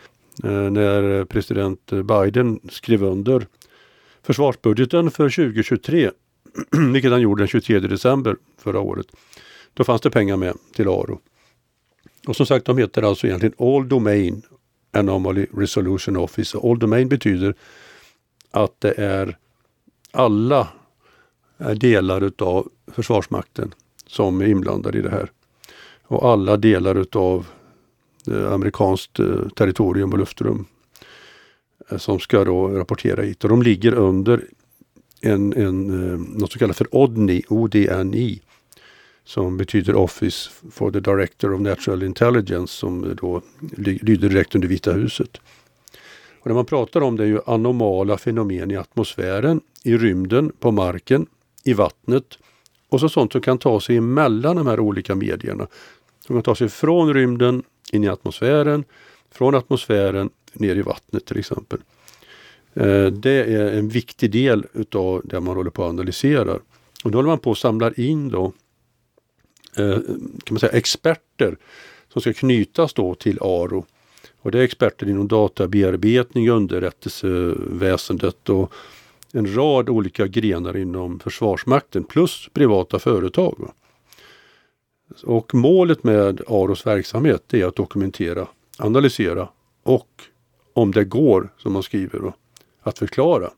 När 0.43 1.25
president 1.25 1.91
Biden 1.91 2.59
skrev 2.69 3.03
under 3.03 3.47
försvarsbudgeten 4.23 5.11
för 5.11 5.29
2023, 5.29 6.11
vilket 6.93 7.11
han 7.11 7.21
gjorde 7.21 7.41
den 7.41 7.47
23 7.47 7.79
december 7.79 8.35
förra 8.57 8.79
året. 8.79 9.07
Då 9.73 9.83
fanns 9.83 10.01
det 10.01 10.11
pengar 10.11 10.37
med 10.37 10.57
till 10.73 10.87
ARO. 10.87 11.19
Och 12.27 12.35
som 12.35 12.45
sagt, 12.45 12.65
de 12.65 12.77
heter 12.77 13.03
alltså 13.03 13.27
egentligen 13.27 13.55
All 13.57 13.89
Domain 13.89 14.41
Anomaly 14.91 15.47
Resolution 15.53 16.17
Office. 16.17 16.57
All 16.63 16.79
Domain 16.79 17.09
betyder 17.09 17.55
att 18.51 18.81
det 18.81 18.91
är 18.97 19.37
alla 20.11 20.67
eh, 21.57 21.69
delar 21.69 22.23
utav 22.23 22.69
Försvarsmakten 22.87 23.73
som 24.05 24.41
är 24.41 24.45
inblandade 24.45 24.97
i 24.97 25.01
det 25.01 25.09
här. 25.09 25.31
Och 26.03 26.29
alla 26.29 26.57
delar 26.57 26.95
utav 26.95 27.47
eh, 28.27 28.53
amerikanskt 28.53 29.19
eh, 29.19 29.47
territorium 29.55 30.11
och 30.11 30.19
luftrum 30.19 30.65
Eh, 31.89 31.97
som 31.97 32.19
ska 32.19 32.43
då 32.43 32.67
rapportera 32.67 33.21
hit. 33.21 33.43
Och 33.43 33.49
de 33.49 33.61
ligger 33.61 33.93
under 33.93 34.45
en, 35.21 35.53
en, 35.53 35.89
eh, 35.89 36.19
något 36.19 36.51
som 36.51 36.59
kallas 36.59 36.77
för 36.77 36.95
ODNI, 36.95 37.43
ODNI 37.47 38.41
som 39.23 39.57
betyder 39.57 39.95
Office 39.95 40.49
for 40.71 40.91
the 40.91 40.99
Director 40.99 41.53
of 41.53 41.61
Natural 41.61 42.03
Intelligence 42.03 42.73
som 42.73 43.15
då 43.21 43.41
lyder 43.77 44.29
direkt 44.29 44.55
under 44.55 44.67
Vita 44.67 44.91
huset. 44.91 45.37
Och 46.41 46.49
det 46.49 46.55
man 46.55 46.65
pratar 46.65 47.01
om 47.01 47.17
det 47.17 47.23
är 47.23 47.27
ju 47.27 47.39
anomala 47.45 48.17
fenomen 48.17 48.71
i 48.71 48.75
atmosfären, 48.75 49.61
i 49.83 49.97
rymden, 49.97 50.51
på 50.59 50.71
marken, 50.71 51.25
i 51.63 51.73
vattnet 51.73 52.37
och 52.89 52.99
så 52.99 53.09
sånt 53.09 53.31
som 53.31 53.41
kan 53.41 53.57
ta 53.57 53.79
sig 53.79 53.97
emellan 53.97 54.55
de 54.55 54.67
här 54.67 54.79
olika 54.79 55.15
medierna. 55.15 55.67
Som 56.27 56.35
kan 56.35 56.43
ta 56.43 56.55
sig 56.55 56.69
från 56.69 57.13
rymden 57.13 57.63
in 57.91 58.03
i 58.03 58.07
atmosfären, 58.07 58.83
från 59.31 59.55
atmosfären 59.55 60.29
ner 60.53 60.75
i 60.75 60.81
vattnet 60.81 61.25
till 61.25 61.39
exempel. 61.39 61.79
Eh, 62.73 63.05
det 63.05 63.55
är 63.55 63.77
en 63.77 63.89
viktig 63.89 64.31
del 64.31 64.65
utav 64.73 65.21
det 65.23 65.39
man 65.39 65.55
håller 65.55 65.69
på 65.69 65.83
att 65.83 65.89
analysera. 65.89 66.53
Och 67.03 67.11
då 67.11 67.17
håller 67.17 67.29
man 67.29 67.39
på 67.39 67.51
att 67.51 67.57
samla 67.57 67.93
in 67.93 68.29
då 68.29 68.53
eh, 69.77 69.97
kan 70.43 70.53
man 70.53 70.59
säga, 70.59 70.71
experter 70.71 71.57
som 72.13 72.21
ska 72.21 72.33
knytas 72.33 72.93
då 72.93 73.15
till 73.15 73.37
ARO 73.41 73.85
Och 74.41 74.51
det 74.51 74.59
är 74.59 74.63
experter 74.63 75.09
inom 75.09 75.27
databearbetning, 75.27 76.49
underrättelseväsendet 76.49 78.49
och 78.49 78.73
en 79.33 79.55
rad 79.55 79.89
olika 79.89 80.27
grenar 80.27 80.77
inom 80.77 81.19
Försvarsmakten 81.19 82.03
plus 82.03 82.49
privata 82.53 82.99
företag. 82.99 83.71
Och 85.23 85.55
målet 85.55 86.03
med 86.03 86.41
AROs 86.47 86.85
verksamhet 86.85 87.53
är 87.53 87.65
att 87.65 87.75
dokumentera, 87.75 88.47
analysera 88.81 89.49
och 89.83 90.07
om 90.73 90.91
det 90.91 91.03
går, 91.03 91.49
som 91.57 91.73
man 91.73 91.83
skriver, 91.83 92.33
att 92.83 92.99
förklara. 92.99 93.49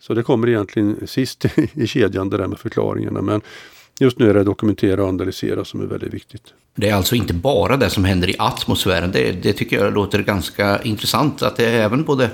Så 0.00 0.14
det 0.14 0.22
kommer 0.22 0.48
egentligen 0.48 1.06
sist 1.06 1.44
i 1.72 1.86
kedjan 1.86 2.30
det 2.30 2.36
där 2.36 2.46
med 2.46 2.58
förklaringarna. 2.58 3.22
Men 3.22 3.40
just 4.00 4.18
nu 4.18 4.30
är 4.30 4.34
det 4.34 4.44
dokumentera 4.44 5.02
och 5.02 5.08
analysera 5.08 5.64
som 5.64 5.80
är 5.80 5.86
väldigt 5.86 6.14
viktigt. 6.14 6.54
Det 6.74 6.88
är 6.88 6.94
alltså 6.94 7.14
inte 7.14 7.34
bara 7.34 7.76
det 7.76 7.90
som 7.90 8.04
händer 8.04 8.30
i 8.30 8.34
atmosfären. 8.38 9.12
Det, 9.12 9.32
det 9.32 9.52
tycker 9.52 9.84
jag 9.84 9.94
låter 9.94 10.22
ganska 10.22 10.82
intressant. 10.82 11.42
Att 11.42 11.56
det 11.56 11.66
är 11.66 11.82
även 11.82 12.04
både 12.04 12.30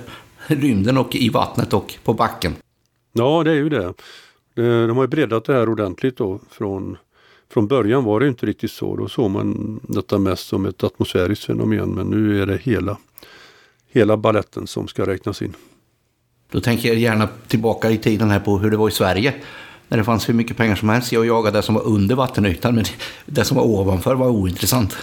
rymden 0.46 0.98
och 0.98 1.14
i 1.14 1.28
vattnet 1.28 1.72
och 1.72 1.94
på 2.04 2.14
backen. 2.14 2.54
Ja, 3.12 3.42
det 3.44 3.50
är 3.50 3.54
ju 3.54 3.68
det. 3.68 3.94
De 4.54 4.96
har 4.96 5.04
ju 5.04 5.08
breddat 5.08 5.44
det 5.44 5.52
här 5.52 5.68
ordentligt 5.68 6.16
då. 6.16 6.40
Från, 6.50 6.96
från 7.50 7.66
början 7.66 8.04
var 8.04 8.20
det 8.20 8.28
inte 8.28 8.46
riktigt 8.46 8.70
så. 8.70 8.96
Då 8.96 9.08
såg 9.08 9.30
man 9.30 9.80
detta 9.82 10.18
mest 10.18 10.46
som 10.46 10.66
ett 10.66 10.84
atmosfäriskt 10.84 11.44
fenomen. 11.44 11.90
Men 11.90 12.06
nu 12.06 12.42
är 12.42 12.46
det 12.46 12.56
hela, 12.56 12.96
hela 13.92 14.16
balletten 14.16 14.66
som 14.66 14.88
ska 14.88 15.06
räknas 15.06 15.42
in. 15.42 15.56
Då 16.50 16.60
tänker 16.60 16.88
jag 16.88 16.98
gärna 16.98 17.28
tillbaka 17.48 17.90
i 17.90 17.98
tiden 17.98 18.30
här 18.30 18.40
på 18.40 18.58
hur 18.58 18.70
det 18.70 18.76
var 18.76 18.88
i 18.88 18.92
Sverige. 18.92 19.34
När 19.88 19.98
det 19.98 20.04
fanns 20.04 20.28
hur 20.28 20.34
mycket 20.34 20.56
pengar 20.56 20.76
som 20.76 20.88
helst. 20.88 21.12
Jag 21.12 21.26
jagade 21.26 21.58
det 21.58 21.62
som 21.62 21.74
var 21.74 21.82
under 21.82 22.14
vattenytan 22.14 22.74
men 22.74 22.84
det 23.26 23.44
som 23.44 23.56
var 23.56 23.64
ovanför 23.64 24.14
var 24.14 24.28
ointressant. 24.28 24.96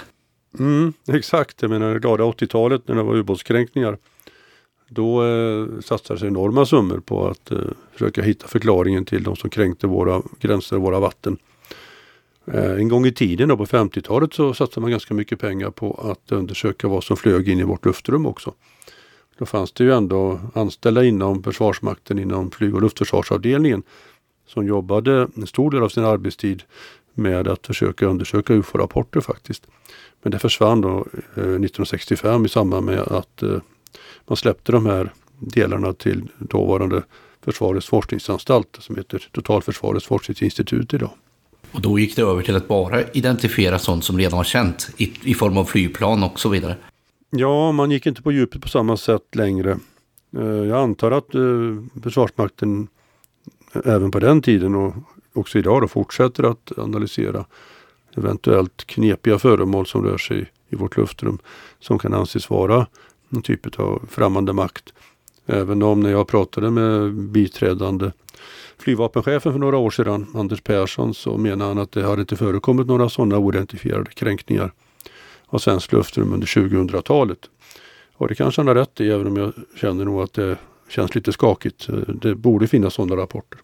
Mm, 0.59 0.93
exakt, 1.07 1.61
jag 1.61 1.71
menar 1.71 1.93
det 1.93 1.99
glada 1.99 2.23
80-talet 2.23 2.87
när 2.87 2.95
det 2.95 3.03
var 3.03 3.15
ubåtskränkningar. 3.15 3.97
Då 4.89 5.25
eh, 5.25 5.67
satsades 5.81 6.23
enorma 6.23 6.65
summor 6.65 6.99
på 6.99 7.27
att 7.27 7.51
eh, 7.51 7.57
försöka 7.93 8.21
hitta 8.21 8.47
förklaringen 8.47 9.05
till 9.05 9.23
de 9.23 9.35
som 9.35 9.49
kränkte 9.49 9.87
våra 9.87 10.21
gränser 10.39 10.75
och 10.75 10.81
våra 10.81 10.99
vatten. 10.99 11.37
Eh, 12.53 12.71
en 12.71 12.87
gång 12.87 13.05
i 13.05 13.11
tiden 13.11 13.49
då 13.49 13.57
på 13.57 13.65
50-talet 13.65 14.33
så 14.33 14.53
satsade 14.53 14.81
man 14.81 14.91
ganska 14.91 15.13
mycket 15.13 15.39
pengar 15.39 15.69
på 15.69 16.11
att 16.11 16.31
undersöka 16.31 16.87
vad 16.87 17.03
som 17.03 17.17
flög 17.17 17.49
in 17.49 17.59
i 17.59 17.63
vårt 17.63 17.85
luftrum 17.85 18.25
också. 18.25 18.53
Då 19.37 19.45
fanns 19.45 19.71
det 19.71 19.83
ju 19.83 19.93
ändå 19.93 20.39
anställda 20.53 21.03
inom 21.03 21.43
Försvarsmakten 21.43 22.19
inom 22.19 22.51
flyg 22.51 22.75
och 22.75 22.81
luftförsvarsavdelningen 22.81 23.83
som 24.47 24.67
jobbade 24.67 25.27
en 25.35 25.47
stor 25.47 25.71
del 25.71 25.83
av 25.83 25.89
sin 25.89 26.03
arbetstid 26.03 26.63
med 27.13 27.47
att 27.47 27.67
försöka 27.67 28.05
undersöka 28.05 28.53
UFO-rapporter 28.53 29.21
faktiskt. 29.21 29.67
Men 30.21 30.31
det 30.31 30.39
försvann 30.39 30.81
då 30.81 30.89
eh, 30.89 31.43
1965 31.43 32.45
i 32.45 32.49
samband 32.49 32.85
med 32.85 32.99
att 32.99 33.43
eh, 33.43 33.59
man 34.27 34.37
släppte 34.37 34.71
de 34.71 34.85
här 34.85 35.13
delarna 35.39 35.93
till 35.93 36.29
dåvarande 36.39 37.03
Försvarets 37.41 37.87
forskningsanstalt 37.87 38.77
som 38.79 38.95
heter 38.95 39.29
Totalförsvarets 39.31 40.05
forskningsinstitut 40.05 40.93
idag. 40.93 41.11
Och 41.71 41.81
då 41.81 41.99
gick 41.99 42.15
det 42.15 42.21
över 42.21 42.41
till 42.41 42.55
att 42.55 42.67
bara 42.67 43.03
identifiera 43.03 43.79
sånt 43.79 44.03
som 44.03 44.17
redan 44.17 44.37
var 44.37 44.43
känt 44.43 44.89
i, 44.97 45.13
i 45.23 45.33
form 45.33 45.57
av 45.57 45.65
flygplan 45.65 46.23
och 46.23 46.39
så 46.39 46.49
vidare? 46.49 46.75
Ja, 47.29 47.71
man 47.71 47.91
gick 47.91 48.05
inte 48.05 48.21
på 48.21 48.31
djupet 48.31 48.61
på 48.61 48.69
samma 48.69 48.97
sätt 48.97 49.35
längre. 49.35 49.79
Eh, 50.37 50.45
jag 50.45 50.77
antar 50.77 51.11
att 51.11 51.35
eh, 51.35 52.01
Försvarsmakten 52.03 52.87
eh, 53.73 53.81
även 53.85 54.11
på 54.11 54.19
den 54.19 54.41
tiden 54.41 54.75
och 54.75 54.93
också 55.33 55.59
idag 55.59 55.81
då 55.81 55.87
fortsätter 55.87 56.43
att 56.43 56.71
analysera 56.77 57.45
eventuellt 58.17 58.87
knepiga 58.87 59.39
föremål 59.39 59.85
som 59.85 60.03
rör 60.03 60.17
sig 60.17 60.51
i 60.69 60.75
vårt 60.75 60.97
luftrum 60.97 61.39
som 61.79 61.99
kan 61.99 62.13
anses 62.13 62.49
vara 62.49 62.87
någon 63.29 63.41
typ 63.41 63.79
av 63.79 64.07
främmande 64.09 64.53
makt. 64.53 64.93
Även 65.49 65.83
om 65.83 65.99
när 65.99 66.09
jag 66.09 66.27
pratade 66.27 66.71
med 66.71 67.13
biträdande 67.13 68.11
flygvapenchefen 68.77 69.51
för 69.51 69.59
några 69.59 69.77
år 69.77 69.89
sedan, 69.89 70.25
Anders 70.35 70.61
Persson, 70.61 71.13
så 71.13 71.37
menar 71.37 71.67
han 71.67 71.77
att 71.77 71.91
det 71.91 72.03
har 72.03 72.19
inte 72.19 72.35
förekommit 72.35 72.87
några 72.87 73.09
sådana 73.09 73.37
oidentifierade 73.37 74.11
kränkningar 74.11 74.71
av 75.45 75.59
svenskt 75.59 75.91
luftrum 75.91 76.33
under 76.33 76.47
2000-talet. 76.47 77.39
Och 78.13 78.27
det 78.27 78.35
kanske 78.35 78.61
han 78.61 78.67
har 78.67 78.75
rätt 78.75 79.01
i, 79.01 79.09
även 79.09 79.27
om 79.27 79.37
jag 79.37 79.53
känner 79.75 80.05
nog 80.05 80.21
att 80.21 80.33
det 80.33 80.57
känns 80.89 81.15
lite 81.15 81.31
skakigt. 81.31 81.87
Det 82.07 82.35
borde 82.35 82.67
finnas 82.67 82.93
sådana 82.93 83.21
rapporter. 83.21 83.59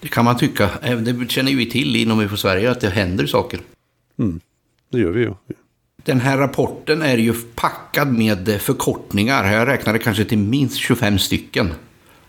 Det 0.00 0.08
kan 0.08 0.24
man 0.24 0.36
tycka. 0.36 0.70
Det 0.82 1.30
känner 1.30 1.54
vi 1.54 1.70
till 1.70 1.96
inom 1.96 2.20
UFO 2.20 2.36
Sverige 2.36 2.70
att 2.70 2.80
det 2.80 2.88
händer 2.88 3.26
saker. 3.26 3.60
Mm, 4.18 4.40
det 4.90 4.98
gör 4.98 5.10
vi 5.10 5.20
ju. 5.20 5.34
Den 6.08 6.20
här 6.20 6.38
rapporten 6.38 7.02
är 7.02 7.16
ju 7.16 7.34
packad 7.54 8.12
med 8.12 8.48
eh, 8.48 8.56
förkortningar. 8.56 9.52
Jag 9.52 9.68
räknade 9.68 9.98
kanske 9.98 10.24
till 10.24 10.38
minst 10.38 10.76
25 10.76 11.18
stycken. 11.18 11.70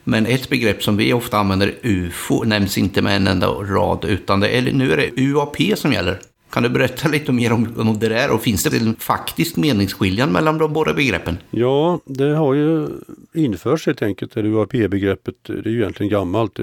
Men 0.04 0.26
ett 0.26 0.50
begrepp 0.50 0.84
som 0.84 0.98
vi 0.98 1.14
ofta 1.14 1.38
använder, 1.38 1.74
UFO, 1.84 2.44
nämns 2.44 2.78
inte 2.78 3.02
med 3.02 3.16
en 3.16 3.28
enda 3.28 3.48
rad. 3.48 4.06
Utan 4.06 4.40
det 4.40 4.50
är, 4.50 4.62
nu 4.62 4.92
är 4.92 4.98
det 4.98 5.22
UAP 5.22 5.58
som 5.76 5.94
gäller. 5.94 6.20
Kan 6.50 6.64
du 6.64 6.70
berätta 6.70 7.08
lite 7.08 7.32
mer 7.32 7.52
om, 7.52 7.74
om 7.78 8.00
det 8.00 8.10
där 8.10 8.32
och 8.32 8.42
finns 8.42 8.64
det 8.64 8.78
en 8.78 8.96
faktisk 8.96 9.56
meningsskiljan 9.56 10.32
mellan 10.32 10.58
de 10.58 10.74
båda 10.74 10.94
begreppen? 10.94 11.38
Ja, 11.50 12.00
det 12.06 12.36
har 12.36 12.54
ju 12.54 12.88
införts 13.34 13.86
helt 13.86 14.02
enkelt, 14.02 14.34
det 14.34 14.42
UAP-begreppet. 14.42 15.36
Det 15.44 15.66
är 15.66 15.72
ju 15.72 15.80
egentligen 15.80 16.10
gammalt. 16.10 16.60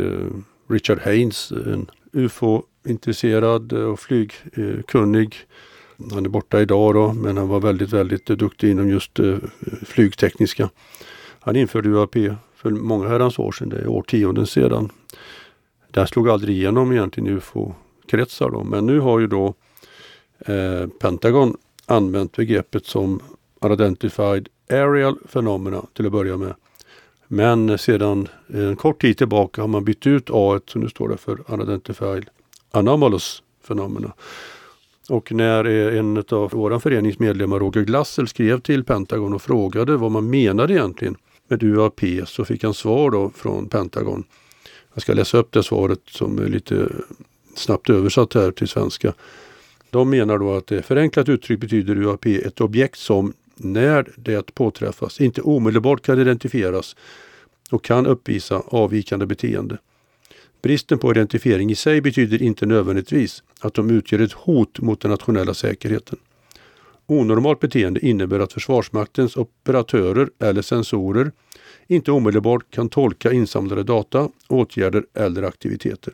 Richard 0.71 0.99
Haynes, 1.05 1.51
en 1.51 1.91
UFO-intresserad 2.13 3.73
och 3.73 4.01
flygkunnig. 4.01 5.37
Han 6.11 6.25
är 6.25 6.29
borta 6.29 6.61
idag 6.61 6.95
då, 6.95 7.13
men 7.13 7.37
han 7.37 7.49
var 7.49 7.61
väldigt, 7.61 7.93
väldigt 7.93 8.27
duktig 8.27 8.71
inom 8.71 8.89
just 8.89 9.19
eh, 9.19 9.37
flygtekniska. 9.87 10.71
Han 11.41 11.57
införde 11.57 11.89
UAP 11.89 12.15
för 12.55 12.71
många 12.71 13.09
herrans 13.09 13.39
år 13.39 13.53
sedan, 13.53 13.69
det 13.69 13.77
är 13.77 13.89
årtionden 13.89 14.47
sedan. 14.47 14.91
Det 15.91 16.01
här 16.01 16.07
slog 16.07 16.29
aldrig 16.29 16.57
igenom 16.57 16.93
egentligen 16.93 17.27
i 17.27 17.33
UFO-kretsar 17.33 18.51
då, 18.51 18.65
men 18.65 18.87
nu 18.87 19.01
har 19.01 19.21
ju 19.21 19.27
då 19.27 19.55
eh, 20.39 20.87
Pentagon 21.01 21.57
använt 21.87 22.37
begreppet 22.37 22.87
som 22.87 23.21
Unidentified 23.61 24.49
Aerial 24.71 25.19
Phenomena 25.33 25.85
till 25.93 26.07
att 26.07 26.13
börja 26.13 26.37
med. 26.37 26.55
Men 27.29 27.79
sedan 27.79 28.29
eh, 28.55 28.69
en 28.69 28.77
kort 28.77 29.01
tid 29.01 29.19
tillbaka 29.19 29.61
har 29.61 29.69
man 29.69 29.85
bytt 29.85 30.07
ut 30.07 30.31
A 30.33 30.61
så 30.67 30.79
nu 30.79 30.89
står 30.89 31.09
det 31.09 31.17
för 31.17 31.39
Unidentified 31.47 32.29
Anomalous 32.71 33.43
Phenomena. 33.69 34.13
Och 35.09 35.33
när 35.33 35.65
eh, 35.65 35.99
en 35.99 36.25
av 36.31 36.51
våra 36.51 36.81
föreningsmedlemmar, 36.81 37.59
Roger 37.59 37.83
Glassel, 37.83 38.29
skrev 38.29 38.61
till 38.61 38.85
Pentagon 38.85 39.35
och 39.35 39.43
frågade 39.43 39.97
vad 39.97 40.11
man 40.11 40.31
menade 40.31 40.73
egentligen 40.75 41.17
med 41.49 41.63
UAP 41.63 42.01
så 42.27 42.45
fick 42.45 42.65
han 42.65 42.75
svar 42.75 43.11
då 43.11 43.31
från 43.35 43.69
Pentagon. 43.69 44.25
Jag 44.95 45.03
ska 45.03 45.15
läsa 45.15 45.39
upp 45.39 45.53
det 45.53 45.63
svaret 45.63 46.01
som 46.09 46.39
är 46.39 46.49
lite 46.49 46.89
snabbt 47.55 47.91
översatt 47.91 48.35
här 48.35 48.51
till 48.51 48.69
svenska. 48.69 49.15
De 49.91 50.11
menar 50.11 50.39
då 50.39 50.55
att 50.55 50.67
det 50.67 50.83
förenklat 50.83 51.29
uttryck 51.29 51.61
betyder 51.61 51.97
UAP 51.97 52.27
ett 52.27 52.61
objekt 52.61 52.99
som 52.99 53.33
när 53.57 54.11
det 54.17 54.55
påträffas 54.55 55.21
inte 55.21 55.41
omedelbart 55.41 56.03
kan 56.03 56.21
identifieras 56.21 56.97
och 57.71 57.85
kan 57.85 58.07
uppvisa 58.07 58.63
avvikande 58.67 59.27
beteende. 59.27 59.79
Bristen 60.63 60.99
på 60.99 61.11
identifiering 61.11 61.71
i 61.71 61.75
sig 61.75 62.01
betyder 62.01 62.43
inte 62.43 62.67
nödvändigtvis 62.67 63.43
att 63.61 63.75
de 63.75 63.91
utgör 63.91 64.19
ett 64.19 64.33
hot 64.33 64.81
mot 64.81 65.01
den 65.01 65.11
nationella 65.11 65.55
säkerheten. 65.55 66.19
Onormalt 67.07 67.61
beteende 67.61 68.07
innebär 68.07 68.41
att 68.41 68.53
Försvarsmaktens 68.53 69.37
operatörer 69.37 70.29
eller 70.39 70.63
sensorer 70.63 71.33
inte 71.87 72.13
omedelbart 72.13 72.71
kan 72.71 72.89
tolka 72.89 73.33
insamlade 73.33 73.83
data, 73.83 74.29
åtgärder 74.49 75.05
eller 75.15 75.43
aktiviteter. 75.43 76.13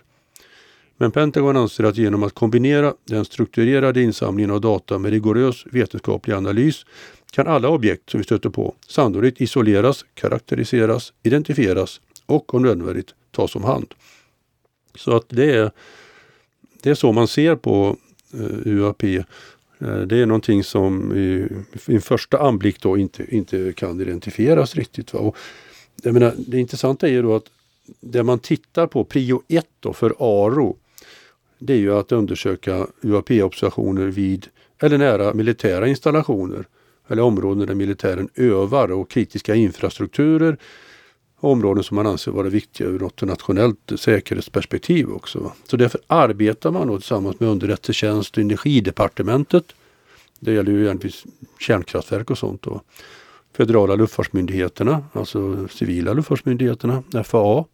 Men 0.97 1.11
Pentagon 1.11 1.57
anser 1.57 1.85
att 1.85 1.97
genom 1.97 2.23
att 2.23 2.35
kombinera 2.35 2.95
den 3.05 3.25
strukturerade 3.25 4.03
insamlingen 4.03 4.51
av 4.51 4.61
data 4.61 4.99
med 4.99 5.11
rigorös 5.11 5.65
vetenskaplig 5.71 6.35
analys 6.35 6.87
kan 7.31 7.47
alla 7.47 7.69
objekt 7.69 8.11
som 8.11 8.19
vi 8.19 8.25
stöter 8.25 8.51
på 8.51 8.75
sannolikt 8.89 9.41
isoleras, 9.41 10.05
karaktäriseras, 10.15 11.13
identifieras 11.23 12.01
och 12.27 12.55
om 12.55 12.63
nödvändigt 12.63 13.15
tas 13.31 13.57
om 13.57 13.65
hand. 13.65 13.95
Så 14.95 15.17
att 15.17 15.29
det 15.29 15.55
är, 15.55 15.71
det 16.83 16.91
är 16.91 16.95
så 16.95 17.13
man 17.13 17.29
ser 17.29 17.57
på 17.57 17.97
eh, 18.35 18.67
UAP. 18.67 19.03
Eh, 19.03 19.25
det 19.79 20.17
är 20.17 20.27
någonting 20.27 20.65
som 20.65 21.17
i, 21.17 21.49
i 21.87 22.01
första 22.01 22.39
anblick 22.39 22.81
då 22.81 22.99
inte, 22.99 23.37
inte 23.37 23.73
kan 23.73 24.01
identifieras 24.01 24.75
riktigt. 24.75 25.15
Va? 25.15 25.21
Och 25.21 25.37
jag 26.03 26.15
menar, 26.15 26.35
det 26.37 26.59
intressanta 26.59 27.09
är 27.09 27.13
ju 27.13 27.23
då 27.23 27.35
att 27.35 27.47
det 28.01 28.23
man 28.23 28.39
tittar 28.39 28.87
på, 28.87 29.05
prio 29.05 29.43
1 29.49 29.67
för 29.95 30.15
ARO, 30.19 30.77
det 31.59 31.73
är 31.73 31.79
ju 31.79 31.95
att 31.95 32.13
undersöka 32.13 32.87
UAP-observationer 33.03 34.07
vid 34.07 34.47
eller 34.79 34.99
nära 34.99 35.35
militära 35.35 35.89
installationer 35.89 36.65
eller 37.09 37.23
områden 37.23 37.67
där 37.67 37.75
militären 37.75 38.29
övar 38.35 38.93
och 38.93 39.11
kritiska 39.11 39.55
infrastrukturer. 39.55 40.57
Områden 41.45 41.85
som 41.85 41.95
man 41.95 42.07
anser 42.07 42.33
vara 42.33 42.49
viktiga 42.49 42.87
ur 42.87 42.99
något 42.99 43.23
nationellt 43.23 43.93
säkerhetsperspektiv 43.97 45.11
också. 45.11 45.53
Så 45.69 45.77
därför 45.77 46.01
arbetar 46.07 46.71
man 46.71 46.89
då 46.89 46.99
tillsammans 46.99 47.41
med 47.41 47.49
underrättelsetjänst 47.49 48.37
och 48.37 48.43
energidepartementet 48.43 49.65
Det 50.41 50.53
gäller 50.53 50.73
ju 50.73 50.85
egentligen 50.85 51.17
kärnkraftverk 51.61 52.31
och 52.31 52.39
sånt. 52.39 52.63
Då. 52.63 52.81
Federala 53.57 53.95
luftfartsmyndigheterna, 53.95 55.05
alltså 55.13 55.69
civila 55.69 56.13
luftfartsmyndigheterna, 56.13 57.03
FAA. 57.25 57.65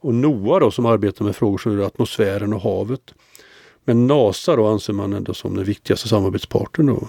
Och 0.00 0.14
NOA 0.14 0.58
då 0.58 0.70
som 0.70 0.86
arbetar 0.86 1.24
med 1.24 1.36
frågor 1.36 1.58
som 1.58 1.76
rör 1.76 1.86
atmosfären 1.86 2.52
och 2.52 2.60
havet. 2.60 3.14
Men 3.84 4.06
NASA 4.06 4.56
då 4.56 4.66
anser 4.66 4.92
man 4.92 5.12
ändå 5.12 5.34
som 5.34 5.56
den 5.56 5.64
viktigaste 5.64 6.08
samarbetspartnern. 6.08 6.86
Då. 6.86 7.08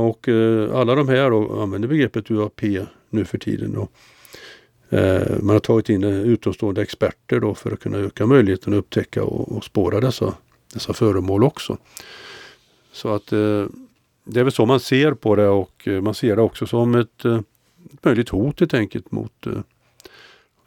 Och 0.00 0.28
eh, 0.28 0.76
alla 0.76 0.94
de 0.94 1.08
här 1.08 1.30
då 1.30 1.60
använder 1.60 1.88
begreppet 1.88 2.30
UAP 2.30 2.62
nu 3.10 3.24
för 3.24 3.38
tiden. 3.38 3.72
Då. 3.72 3.88
Eh, 4.90 5.22
man 5.40 5.54
har 5.54 5.60
tagit 5.60 5.88
in 5.88 6.04
utomstående 6.04 6.82
experter 6.82 7.40
då 7.40 7.54
för 7.54 7.72
att 7.72 7.80
kunna 7.80 7.98
öka 7.98 8.26
möjligheten 8.26 8.72
att 8.72 8.78
upptäcka 8.78 9.24
och, 9.24 9.56
och 9.56 9.64
spåra 9.64 10.00
dessa, 10.00 10.34
dessa 10.72 10.92
föremål 10.92 11.44
också. 11.44 11.78
Så 12.92 13.14
att 13.14 13.32
eh, 13.32 13.66
det 14.24 14.40
är 14.40 14.44
väl 14.44 14.52
så 14.52 14.66
man 14.66 14.80
ser 14.80 15.14
på 15.14 15.36
det 15.36 15.48
och 15.48 15.88
eh, 15.88 16.00
man 16.00 16.14
ser 16.14 16.36
det 16.36 16.42
också 16.42 16.66
som 16.66 16.94
ett, 16.94 17.24
ett 17.24 18.04
möjligt 18.04 18.28
hot 18.28 18.60
helt 18.60 18.74
enkelt 18.74 19.12
mot, 19.12 19.46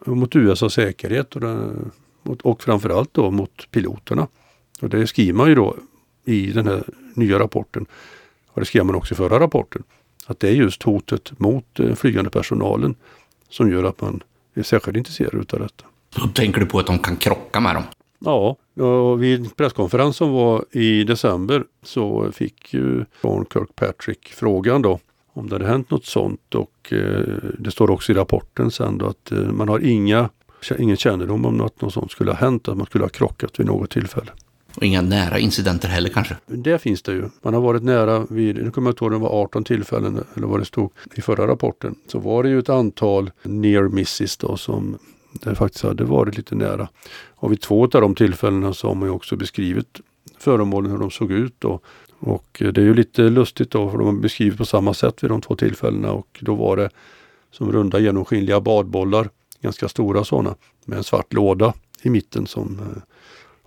mot 0.06 0.36
USAs 0.36 0.74
säkerhet 0.74 1.36
och, 1.36 1.42
det, 1.42 1.76
och 2.24 2.64
framförallt 2.64 3.14
då 3.14 3.32
mot 3.32 3.72
piloterna. 3.72 4.28
Och 4.82 4.90
det 4.90 5.08
skriver 5.08 5.34
man 5.34 5.50
ju 5.50 5.56
då 5.56 5.76
i 6.26 6.52
den 6.52 6.68
här 6.68 6.84
nya 7.14 7.40
rapporten. 7.40 7.86
Och 8.48 8.62
det 8.62 8.66
skrev 8.66 8.86
man 8.86 8.96
också 8.96 9.14
i 9.14 9.18
förra 9.18 9.40
rapporten. 9.40 9.84
Att 10.26 10.40
det 10.40 10.48
är 10.48 10.54
just 10.54 10.84
hotet 10.84 11.40
mot 11.40 11.80
flygande 11.96 12.30
personalen 12.30 12.96
som 13.50 13.72
gör 13.72 13.84
att 13.84 14.02
man 14.02 14.24
är 14.54 14.64
särskilt 14.64 14.98
intresserad 14.98 15.34
utav 15.34 15.60
detta. 15.60 15.86
Då 16.16 16.28
tänker 16.28 16.60
du 16.60 16.66
på 16.66 16.80
att 16.80 16.88
de 16.88 17.00
kan 17.00 17.16
krocka 17.16 17.60
med 17.60 17.76
dem? 17.76 17.84
Ja, 18.20 18.56
och 18.86 19.24
vid 19.24 19.56
presskonferensen 19.56 20.14
som 20.14 20.32
var 20.32 20.66
i 20.72 21.04
december 21.04 21.64
så 21.84 22.32
fick 22.32 22.74
ju 22.74 23.06
Sean 23.22 23.46
Kirkpatrick 23.54 24.28
frågan 24.28 24.82
då 24.82 25.00
om 25.34 25.50
det 25.50 25.56
hade 25.56 25.68
hänt 25.68 25.90
något 25.90 26.06
sånt 26.06 26.56
och 26.56 26.94
eh, 26.94 27.24
det 27.60 27.72
står 27.72 27.92
också 27.92 28.12
i 28.12 28.16
rapporten 28.16 28.72
sen 28.72 28.98
då 28.98 29.06
att 29.06 29.32
eh, 29.32 29.38
man 29.38 29.70
har 29.70 29.80
inga, 29.80 30.30
ingen 30.78 30.98
kännedom 30.98 31.46
om 31.46 31.62
att 31.62 31.82
något 31.82 31.94
sånt 31.94 32.12
skulle 32.12 32.32
ha 32.32 32.38
hänt, 32.38 32.68
att 32.68 32.78
man 32.78 32.86
skulle 32.86 33.04
ha 33.04 33.10
krockat 33.10 33.60
vid 33.60 33.68
något 33.68 33.90
tillfälle. 33.90 34.32
Och 34.78 34.84
inga 34.84 35.02
nära 35.02 35.40
incidenter 35.40 35.88
heller 35.88 36.10
kanske? 36.10 36.36
Det 36.46 36.80
finns 36.80 37.02
det 37.02 37.12
ju. 37.12 37.30
Man 37.42 37.54
har 37.54 37.62
varit 37.62 37.84
nära 37.84 38.26
vid, 38.30 38.56
nu 38.56 38.72
kommer 38.72 38.88
jag 38.88 38.94
inte 38.94 39.04
ihåg 39.04 39.12
det 39.12 39.18
var 39.18 39.42
18 39.42 39.64
tillfällen 39.64 40.24
eller 40.36 40.48
vad 40.48 40.60
det 40.60 40.66
stod 40.66 40.92
i 41.16 41.22
förra 41.22 41.48
rapporten. 41.48 41.96
Så 42.08 42.20
var 42.20 42.44
det 42.44 42.50
ju 42.50 42.60
ett 42.60 42.70
antal 42.70 43.32
near 43.44 43.84
misses 43.84 44.38
då 44.38 44.58
som 44.58 44.98
det 45.32 45.56
faktiskt 45.56 45.84
hade 45.84 46.04
varit 46.04 46.38
lite 46.38 46.56
nära. 46.56 46.90
Och 47.36 47.52
vid 47.52 47.62
två 47.62 47.84
av 47.84 48.02
de 48.02 48.16
tillfällena 48.16 48.74
så 48.74 48.88
har 48.88 48.96
man 48.96 49.10
ju 49.10 49.14
också 49.14 49.36
beskrivit 49.36 50.02
föremålen 50.38 50.92
hur 50.92 50.98
de 50.98 51.12
såg 51.12 51.32
ut 51.32 51.56
då. 51.60 51.80
Och 52.20 52.48
det 52.60 52.78
är 52.78 52.86
ju 52.86 52.94
lite 52.94 53.22
lustigt 53.22 53.72
då 53.72 53.90
för 53.92 53.98
de 53.98 54.08
har 54.08 54.14
beskrivit 54.14 54.58
på 54.58 54.66
samma 54.66 54.94
sätt 54.94 55.24
vid 55.24 55.32
de 55.32 55.42
två 55.42 55.56
tillfällena 55.56 56.12
och 56.12 56.40
då 56.42 56.56
var 56.56 56.78
det 56.78 56.90
som 57.52 57.72
runda 57.72 58.00
genomskinliga 58.00 58.62
badbollar, 58.62 59.30
ganska 59.62 59.90
stora 59.90 60.24
sådana, 60.24 60.56
med 60.86 60.98
en 60.98 61.04
svart 61.04 61.34
låda 61.34 61.74
i 62.02 62.10
mitten 62.10 62.48
som 62.48 62.80
eh, 62.80 63.02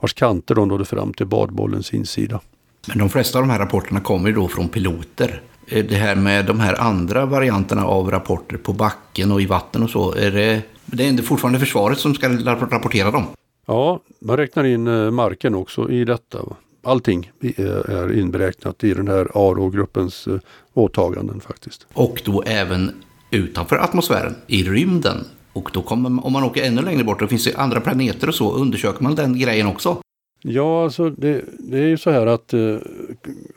vars 0.00 0.14
kanter 0.14 0.54
då 0.54 0.64
nådde 0.64 0.85
fram 0.85 1.14
till 1.14 1.26
badbollens 1.26 1.95
insida. 1.95 2.40
Men 2.88 2.99
de 2.99 3.09
flesta 3.09 3.38
av 3.38 3.42
de 3.42 3.50
här 3.50 3.59
rapporterna 3.59 4.00
kommer 4.00 4.28
ju 4.28 4.35
då 4.35 4.49
från 4.49 4.69
piloter. 4.69 5.42
Det 5.66 5.95
här 5.95 6.14
med 6.14 6.47
de 6.47 6.61
här 6.61 6.80
andra 6.80 7.26
varianterna 7.26 7.85
av 7.85 8.11
rapporter 8.11 8.57
på 8.57 8.73
backen 8.73 9.33
och 9.33 9.42
i 9.42 9.47
vatten 9.47 9.83
och 9.83 9.90
så, 9.90 10.14
är 10.14 10.30
det, 10.30 10.62
det 10.87 11.09
är 11.09 11.23
fortfarande 11.23 11.59
försvaret 11.59 11.99
som 11.99 12.14
ska 12.14 12.28
rapportera 12.28 13.11
dem? 13.11 13.25
Ja, 13.66 14.00
man 14.21 14.37
räknar 14.37 14.64
in 14.64 14.87
eh, 14.87 15.11
marken 15.11 15.54
också 15.54 15.90
i 15.90 16.04
detta. 16.04 16.38
Allting 16.83 17.30
är 17.40 18.19
inberäknat 18.19 18.85
i 18.85 18.95
den 18.95 19.09
här 19.09 19.28
ARO-gruppens 19.35 20.26
eh, 20.26 20.38
åtaganden 20.75 21.40
faktiskt. 21.40 21.87
Och 21.92 22.23
då 22.25 22.42
även 22.42 23.02
utanför 23.30 23.76
atmosfären, 23.76 24.34
i 24.47 24.63
rymden, 24.63 25.25
och 25.52 25.71
då 25.73 25.82
kommer, 25.82 26.26
om 26.26 26.32
man 26.32 26.45
åker 26.45 26.63
ännu 26.63 26.82
längre 26.82 27.04
bort, 27.04 27.21
då 27.21 27.26
finns 27.26 27.45
det 27.45 27.56
andra 27.56 27.80
planeter 27.80 28.28
och 28.28 28.34
så, 28.34 28.52
undersöker 28.52 29.02
man 29.02 29.15
den 29.15 29.39
grejen 29.39 29.67
också? 29.67 30.02
Ja, 30.43 30.84
alltså 30.84 31.10
det, 31.10 31.45
det 31.58 31.78
är 31.78 31.86
ju 31.86 31.99
så 31.99 32.10
här 32.10 32.26
att 32.26 32.54
eh, 32.54 32.76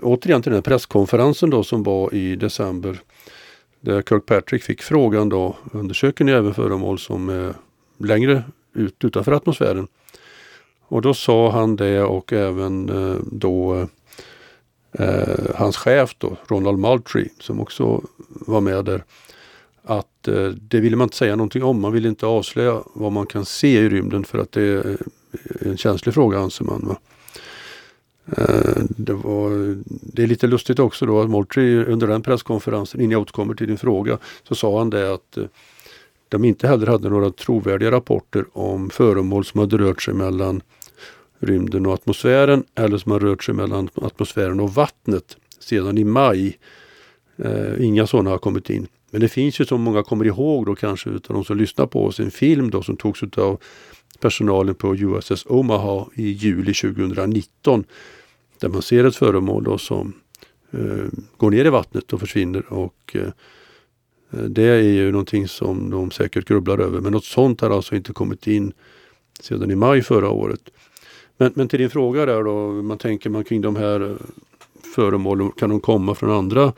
återigen 0.01 0.41
till 0.41 0.51
den 0.51 0.57
här 0.57 0.61
presskonferensen 0.61 1.49
då 1.49 1.63
som 1.63 1.83
var 1.83 2.13
i 2.13 2.35
december. 2.35 2.99
Där 3.81 4.01
Kirkpatrick 4.01 4.63
fick 4.63 4.81
frågan 4.81 5.29
då, 5.29 5.55
undersöker 5.71 6.25
ni 6.25 6.31
även 6.31 6.53
föremål 6.53 6.99
som 6.99 7.29
är 7.29 7.53
längre 7.97 8.43
ut 8.73 9.03
utanför 9.03 9.31
atmosfären? 9.31 9.87
Och 10.87 11.01
då 11.01 11.13
sa 11.13 11.51
han 11.51 11.75
det 11.75 12.03
och 12.03 12.33
även 12.33 12.89
eh, 12.89 13.17
då 13.31 13.87
eh, 14.91 15.55
hans 15.55 15.77
chef 15.77 16.15
då, 16.17 16.37
Ronald 16.47 16.79
Moultrie, 16.79 17.29
som 17.39 17.59
också 17.59 18.01
var 18.27 18.61
med 18.61 18.85
där 18.85 19.03
att 19.83 20.27
eh, 20.27 20.47
det 20.47 20.79
ville 20.79 20.95
man 20.95 21.05
inte 21.05 21.17
säga 21.17 21.35
någonting 21.35 21.63
om. 21.63 21.81
Man 21.81 21.93
ville 21.93 22.09
inte 22.09 22.25
avslöja 22.25 22.83
vad 22.93 23.11
man 23.11 23.25
kan 23.25 23.45
se 23.45 23.79
i 23.79 23.89
rymden 23.89 24.23
för 24.23 24.39
att 24.39 24.51
det 24.51 24.61
är 24.61 24.89
eh, 24.89 25.67
en 25.67 25.77
känslig 25.77 26.13
fråga 26.13 26.39
anser 26.39 26.65
man. 26.65 26.87
Va? 26.87 26.97
Eh, 28.37 28.83
det, 28.89 29.13
var, 29.13 29.77
det 29.85 30.23
är 30.23 30.27
lite 30.27 30.47
lustigt 30.47 30.79
också 30.79 31.05
då 31.05 31.21
att 31.21 31.29
Moultrie 31.29 31.85
under 31.85 32.07
den 32.07 32.21
presskonferensen, 32.21 33.01
innan 33.01 33.11
jag 33.11 33.21
återkommer 33.21 33.53
till 33.53 33.67
din 33.67 33.77
fråga, 33.77 34.17
så 34.47 34.55
sa 34.55 34.77
han 34.77 34.89
det 34.89 35.13
att 35.13 35.37
eh, 35.37 35.45
de 36.29 36.45
inte 36.45 36.67
heller 36.67 36.87
hade 36.87 37.09
några 37.09 37.31
trovärdiga 37.31 37.91
rapporter 37.91 38.45
om 38.53 38.89
föremål 38.89 39.45
som 39.45 39.59
hade 39.59 39.77
rört 39.77 40.01
sig 40.01 40.13
mellan 40.13 40.61
rymden 41.39 41.85
och 41.85 41.93
atmosfären 41.93 42.63
eller 42.75 42.97
som 42.97 43.11
har 43.11 43.19
rört 43.19 43.43
sig 43.43 43.55
mellan 43.55 43.89
atmosfären 43.95 44.59
och 44.59 44.73
vattnet 44.73 45.37
sedan 45.59 45.97
i 45.97 46.03
maj. 46.03 46.57
Eh, 47.37 47.85
inga 47.85 48.07
sådana 48.07 48.29
har 48.29 48.37
kommit 48.37 48.69
in. 48.69 48.87
Men 49.13 49.21
det 49.21 49.29
finns 49.29 49.59
ju 49.59 49.65
som 49.65 49.81
många 49.81 50.03
kommer 50.03 50.25
ihåg 50.25 50.65
då 50.65 50.75
kanske 50.75 51.09
utav 51.09 51.35
de 51.35 51.45
som 51.45 51.57
lyssnar 51.57 51.87
på 51.87 52.05
oss 52.05 52.19
en 52.19 52.31
film 52.31 52.69
då 52.69 52.83
som 52.83 52.97
togs 52.97 53.23
av 53.37 53.61
personalen 54.19 54.75
på 54.75 54.95
USS 54.95 55.45
Omaha 55.45 56.05
i 56.15 56.31
juli 56.31 56.73
2019. 56.73 57.83
Där 58.59 58.69
man 58.69 58.81
ser 58.81 59.03
ett 59.03 59.15
föremål 59.15 59.63
då 59.63 59.77
som 59.77 60.13
eh, 60.71 61.05
går 61.37 61.51
ner 61.51 61.65
i 61.65 61.69
vattnet 61.69 62.13
och 62.13 62.19
försvinner 62.19 62.73
och 62.73 63.15
eh, 63.15 63.29
det 64.29 64.63
är 64.63 64.81
ju 64.81 65.11
någonting 65.11 65.47
som 65.47 65.89
de 65.89 66.11
säkert 66.11 66.47
grubblar 66.47 66.79
över. 66.79 67.01
Men 67.01 67.11
något 67.11 67.25
sånt 67.25 67.61
har 67.61 67.69
alltså 67.69 67.95
inte 67.95 68.13
kommit 68.13 68.47
in 68.47 68.73
sedan 69.39 69.71
i 69.71 69.75
maj 69.75 70.01
förra 70.01 70.29
året. 70.29 70.69
Men, 71.37 71.51
men 71.55 71.67
till 71.67 71.79
din 71.79 71.89
fråga 71.89 72.25
där 72.25 72.43
då, 72.43 72.71
man 72.71 72.97
tänker 72.97 73.29
man 73.29 73.43
kring 73.43 73.61
de 73.61 73.75
här 73.75 74.09
eh, 74.09 74.15
föremålen, 74.95 75.51
kan 75.51 75.69
de 75.69 75.79
komma 75.79 76.15
från 76.15 76.31
andra 76.31 76.73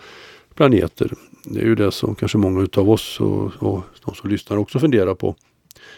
planeter? 0.54 1.12
Det 1.46 1.62
är 1.62 1.66
ju 1.66 1.76
det 1.76 1.92
som 1.92 2.16
kanske 2.16 2.38
många 2.38 2.62
utav 2.62 2.90
oss 2.90 3.20
och, 3.20 3.52
och 3.60 3.82
de 4.06 4.16
som 4.16 4.30
lyssnar 4.30 4.58
också 4.58 4.80
funderar 4.80 5.16
på. 5.16 5.36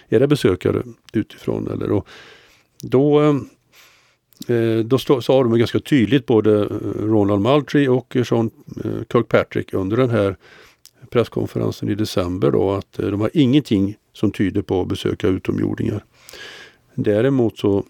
Är 0.09 0.19
det 0.19 0.27
besökare 0.27 0.83
utifrån 1.13 1.67
eller? 1.67 1.91
Och 1.91 2.07
då 2.81 3.21
eh, 4.47 4.79
då 4.85 4.97
stå, 4.97 5.21
sa 5.21 5.43
de 5.43 5.59
ganska 5.59 5.79
tydligt 5.79 6.25
både 6.25 6.61
eh, 6.61 6.67
Ronald 6.99 7.41
Moultrie 7.41 7.89
och 7.89 8.17
Sean 8.25 8.51
eh, 8.83 8.91
Kirkpatrick 9.11 9.73
under 9.73 9.97
den 9.97 10.09
här 10.09 10.35
presskonferensen 11.09 11.89
i 11.89 11.95
december 11.95 12.51
då 12.51 12.71
att 12.71 12.99
eh, 12.99 13.07
de 13.07 13.21
har 13.21 13.31
ingenting 13.33 13.95
som 14.13 14.31
tyder 14.31 14.61
på 14.61 14.81
att 14.81 14.87
besöka 14.87 15.27
utomjordingar. 15.27 16.03
Däremot 16.95 17.57
så 17.57 17.83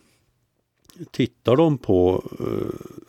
tittar 1.12 1.56
de 1.56 1.78
på 1.78 2.24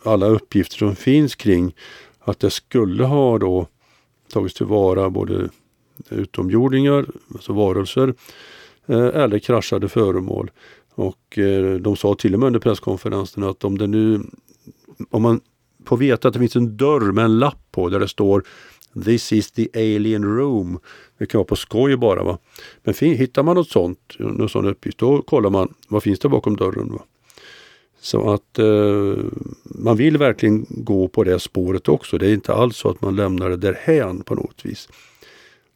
alla 0.04 0.26
uppgifter 0.26 0.76
som 0.76 0.96
finns 0.96 1.34
kring 1.34 1.74
att 2.18 2.40
det 2.40 2.50
skulle 2.50 3.04
ha 3.04 3.38
då 3.38 3.66
tagits 4.28 4.54
tillvara 4.54 5.10
både 5.10 5.48
utomjordingar, 6.08 7.06
alltså 7.32 7.52
varelser, 7.52 8.14
eh, 8.86 9.06
eller 9.06 9.38
kraschade 9.38 9.88
föremål. 9.88 10.50
Och 10.94 11.38
eh, 11.38 11.74
de 11.74 11.96
sa 11.96 12.14
till 12.14 12.34
och 12.34 12.40
med 12.40 12.46
under 12.46 12.60
presskonferensen 12.60 13.42
att 13.42 13.64
om 13.64 13.78
det 13.78 13.86
nu, 13.86 14.20
om 15.10 15.22
man 15.22 15.40
får 15.84 15.96
veta 15.96 16.28
att 16.28 16.34
det 16.34 16.40
finns 16.40 16.56
en 16.56 16.76
dörr 16.76 17.12
med 17.12 17.24
en 17.24 17.38
lapp 17.38 17.68
på 17.70 17.88
där 17.88 18.00
det 18.00 18.08
står 18.08 18.44
This 19.04 19.32
is 19.32 19.52
the 19.52 19.68
alien 19.74 20.24
room. 20.24 20.78
Det 21.18 21.26
kan 21.26 21.38
vara 21.38 21.46
på 21.46 21.56
skoj 21.56 21.96
bara. 21.96 22.24
Va? 22.24 22.38
Men 22.82 22.94
hittar 22.94 23.42
man 23.42 23.56
något 23.56 23.68
sånt, 23.68 24.16
någon 24.18 24.48
sån 24.48 24.66
uppgift, 24.66 24.98
då 24.98 25.22
kollar 25.22 25.50
man 25.50 25.74
vad 25.88 26.02
finns 26.02 26.18
det 26.18 26.28
bakom 26.28 26.56
dörren. 26.56 26.92
Va? 26.92 27.02
Så 28.00 28.30
att 28.30 28.58
eh, 28.58 29.24
man 29.64 29.96
vill 29.96 30.18
verkligen 30.18 30.66
gå 30.68 31.08
på 31.08 31.24
det 31.24 31.38
spåret 31.38 31.88
också. 31.88 32.18
Det 32.18 32.26
är 32.26 32.34
inte 32.34 32.54
alls 32.54 32.76
så 32.76 32.90
att 32.90 33.02
man 33.02 33.16
lämnar 33.16 33.50
det 33.50 33.56
därhän 33.56 34.22
på 34.22 34.34
något 34.34 34.64
vis. 34.64 34.88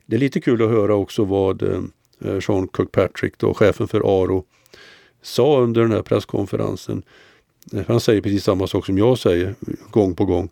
Det 0.07 0.17
är 0.17 0.21
lite 0.21 0.41
kul 0.41 0.63
att 0.63 0.71
höra 0.71 0.95
också 0.95 1.25
vad 1.25 1.63
eh, 1.63 1.81
eh 2.25 2.41
Sean 2.41 2.69
Kirkpatrick, 2.77 3.39
då, 3.39 3.55
chefen 3.55 3.89
för 3.89 4.23
ARO, 4.23 4.45
sa 5.23 5.61
under 5.61 5.81
den 5.81 5.93
här 5.93 6.03
presskonferensen. 6.03 7.03
Eh, 7.73 7.83
han 7.89 8.01
säger 8.01 8.21
precis 8.21 8.45
samma 8.45 8.67
sak 8.67 8.87
som 8.87 8.99
jag 8.99 9.19
säger 9.19 9.55
gång 9.91 10.15
på 10.15 10.25
gång. 10.25 10.49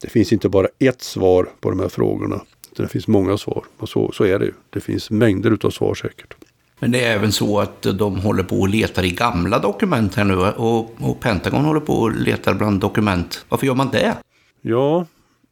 Det 0.00 0.08
finns 0.08 0.32
inte 0.32 0.48
bara 0.48 0.68
ett 0.78 1.02
svar 1.02 1.48
på 1.60 1.70
de 1.70 1.80
här 1.80 1.88
frågorna. 1.88 2.40
Det 2.76 2.88
finns 2.88 3.08
många 3.08 3.38
svar. 3.38 3.64
Och 3.78 3.88
så, 3.88 4.12
så 4.12 4.24
är 4.24 4.38
det 4.38 4.44
ju. 4.44 4.52
Det 4.70 4.80
finns 4.80 5.10
mängder 5.10 5.50
utav 5.50 5.70
svar 5.70 5.94
säkert. 5.94 6.34
Men 6.78 6.90
det 6.90 7.04
är 7.04 7.14
även 7.14 7.32
så 7.32 7.60
att 7.60 7.82
de 7.82 8.16
håller 8.16 8.42
på 8.42 8.60
och 8.60 8.68
letar 8.68 9.04
i 9.04 9.10
gamla 9.10 9.58
dokument 9.58 10.14
här 10.14 10.24
nu 10.24 10.36
och, 10.36 10.94
och 11.00 11.20
Pentagon 11.20 11.64
håller 11.64 11.80
på 11.80 11.92
och 11.92 12.12
letar 12.12 12.54
bland 12.54 12.80
dokument. 12.80 13.44
Varför 13.48 13.66
gör 13.66 13.74
man 13.74 13.90
det? 13.90 14.16
Ja, 14.60 15.06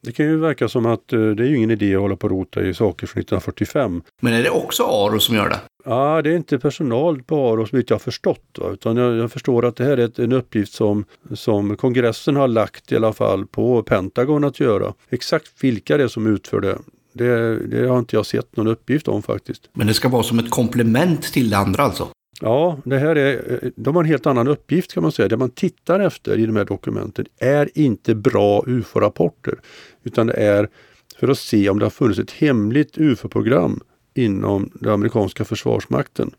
det 0.05 0.13
kan 0.13 0.27
ju 0.27 0.37
verka 0.37 0.69
som 0.69 0.87
att 0.87 1.13
eh, 1.13 1.21
det 1.21 1.45
är 1.45 1.47
ju 1.47 1.57
ingen 1.57 1.71
idé 1.71 1.95
att 1.95 2.01
hålla 2.01 2.17
på 2.17 2.27
och 2.27 2.31
rota 2.31 2.63
i 2.63 2.75
saker 2.75 3.07
från 3.07 3.21
1945. 3.21 4.03
Men 4.21 4.33
är 4.33 4.43
det 4.43 4.51
också 4.51 4.83
Aro 4.83 5.21
som 5.21 5.35
gör 5.35 5.49
det? 5.49 5.61
Ja, 5.85 6.23
det 6.23 6.31
är 6.31 6.37
inte 6.37 6.59
personal 6.59 7.23
på 7.23 7.53
Aro 7.53 7.67
som 7.67 7.79
jag 7.79 7.95
har 7.95 7.99
förstått. 7.99 8.59
Va? 8.59 8.71
Utan 8.71 8.97
jag, 8.97 9.17
jag, 9.17 9.33
förstår 9.33 9.65
att 9.65 9.77
det 9.77 9.85
här 9.85 9.97
är 9.97 10.05
ett, 10.05 10.19
en 10.19 10.33
uppgift 10.33 10.73
som, 10.73 11.05
som 11.35 11.77
kongressen 11.77 12.37
har 12.37 12.49
lagt 12.49 12.93
i 12.93 12.97
alla 12.97 13.13
fall 13.13 13.47
på 13.47 13.83
Pentagon 13.83 14.45
att 14.45 14.61
göra. 14.61 14.95
Exakt 15.11 15.65
vilka 15.65 15.97
det 15.97 16.05
är 16.05 16.09
som 16.09 16.27
utför 16.27 16.61
det, 16.61 16.79
det, 17.15 17.59
det 17.67 17.89
har 17.89 17.99
inte 17.99 18.17
jag 18.17 18.27
sett 18.27 18.57
någon 18.57 18.67
uppgift 18.67 19.09
om 19.09 19.23
faktiskt. 19.23 19.71
Men 19.73 19.87
det 19.87 19.95
ska 19.95 20.09
vara 20.09 20.23
som 20.23 20.39
ett 20.39 20.51
komplement 20.51 21.23
till 21.23 21.51
det 21.51 21.57
andra 21.57 21.83
alltså? 21.83 22.09
Ja, 22.41 22.79
det 22.85 22.99
här 22.99 23.17
är, 23.17 23.73
de 23.77 23.97
har 23.97 24.03
en 24.03 24.09
helt 24.09 24.27
annan 24.27 24.49
uppgift 24.49 24.95
kan 24.95 25.03
man 25.03 25.13
säga. 25.13 25.29
Det 25.29 25.37
man 25.37 25.51
tittar 25.51 26.01
efter 26.01 26.39
i 26.39 26.47
de 26.47 26.57
här 26.57 26.65
dokumenten 26.65 27.27
är 27.39 27.71
inte 27.75 28.15
bra 28.15 28.65
UFO-rapporter. 28.67 29.55
Utan 30.05 30.27
det 30.27 30.33
är 30.33 30.69
för 31.19 31.29
att 31.29 31.39
se 31.39 31.71
om 31.71 31.79
det 31.79 31.85
har 31.85 31.91
funnits 31.91 32.19
ett 32.19 32.31
hemligt 32.31 32.99
UFO-program 32.99 33.81
inom 34.15 34.71
den 34.75 34.93
amerikanska 34.93 35.45
försvarsmakten 35.45 36.31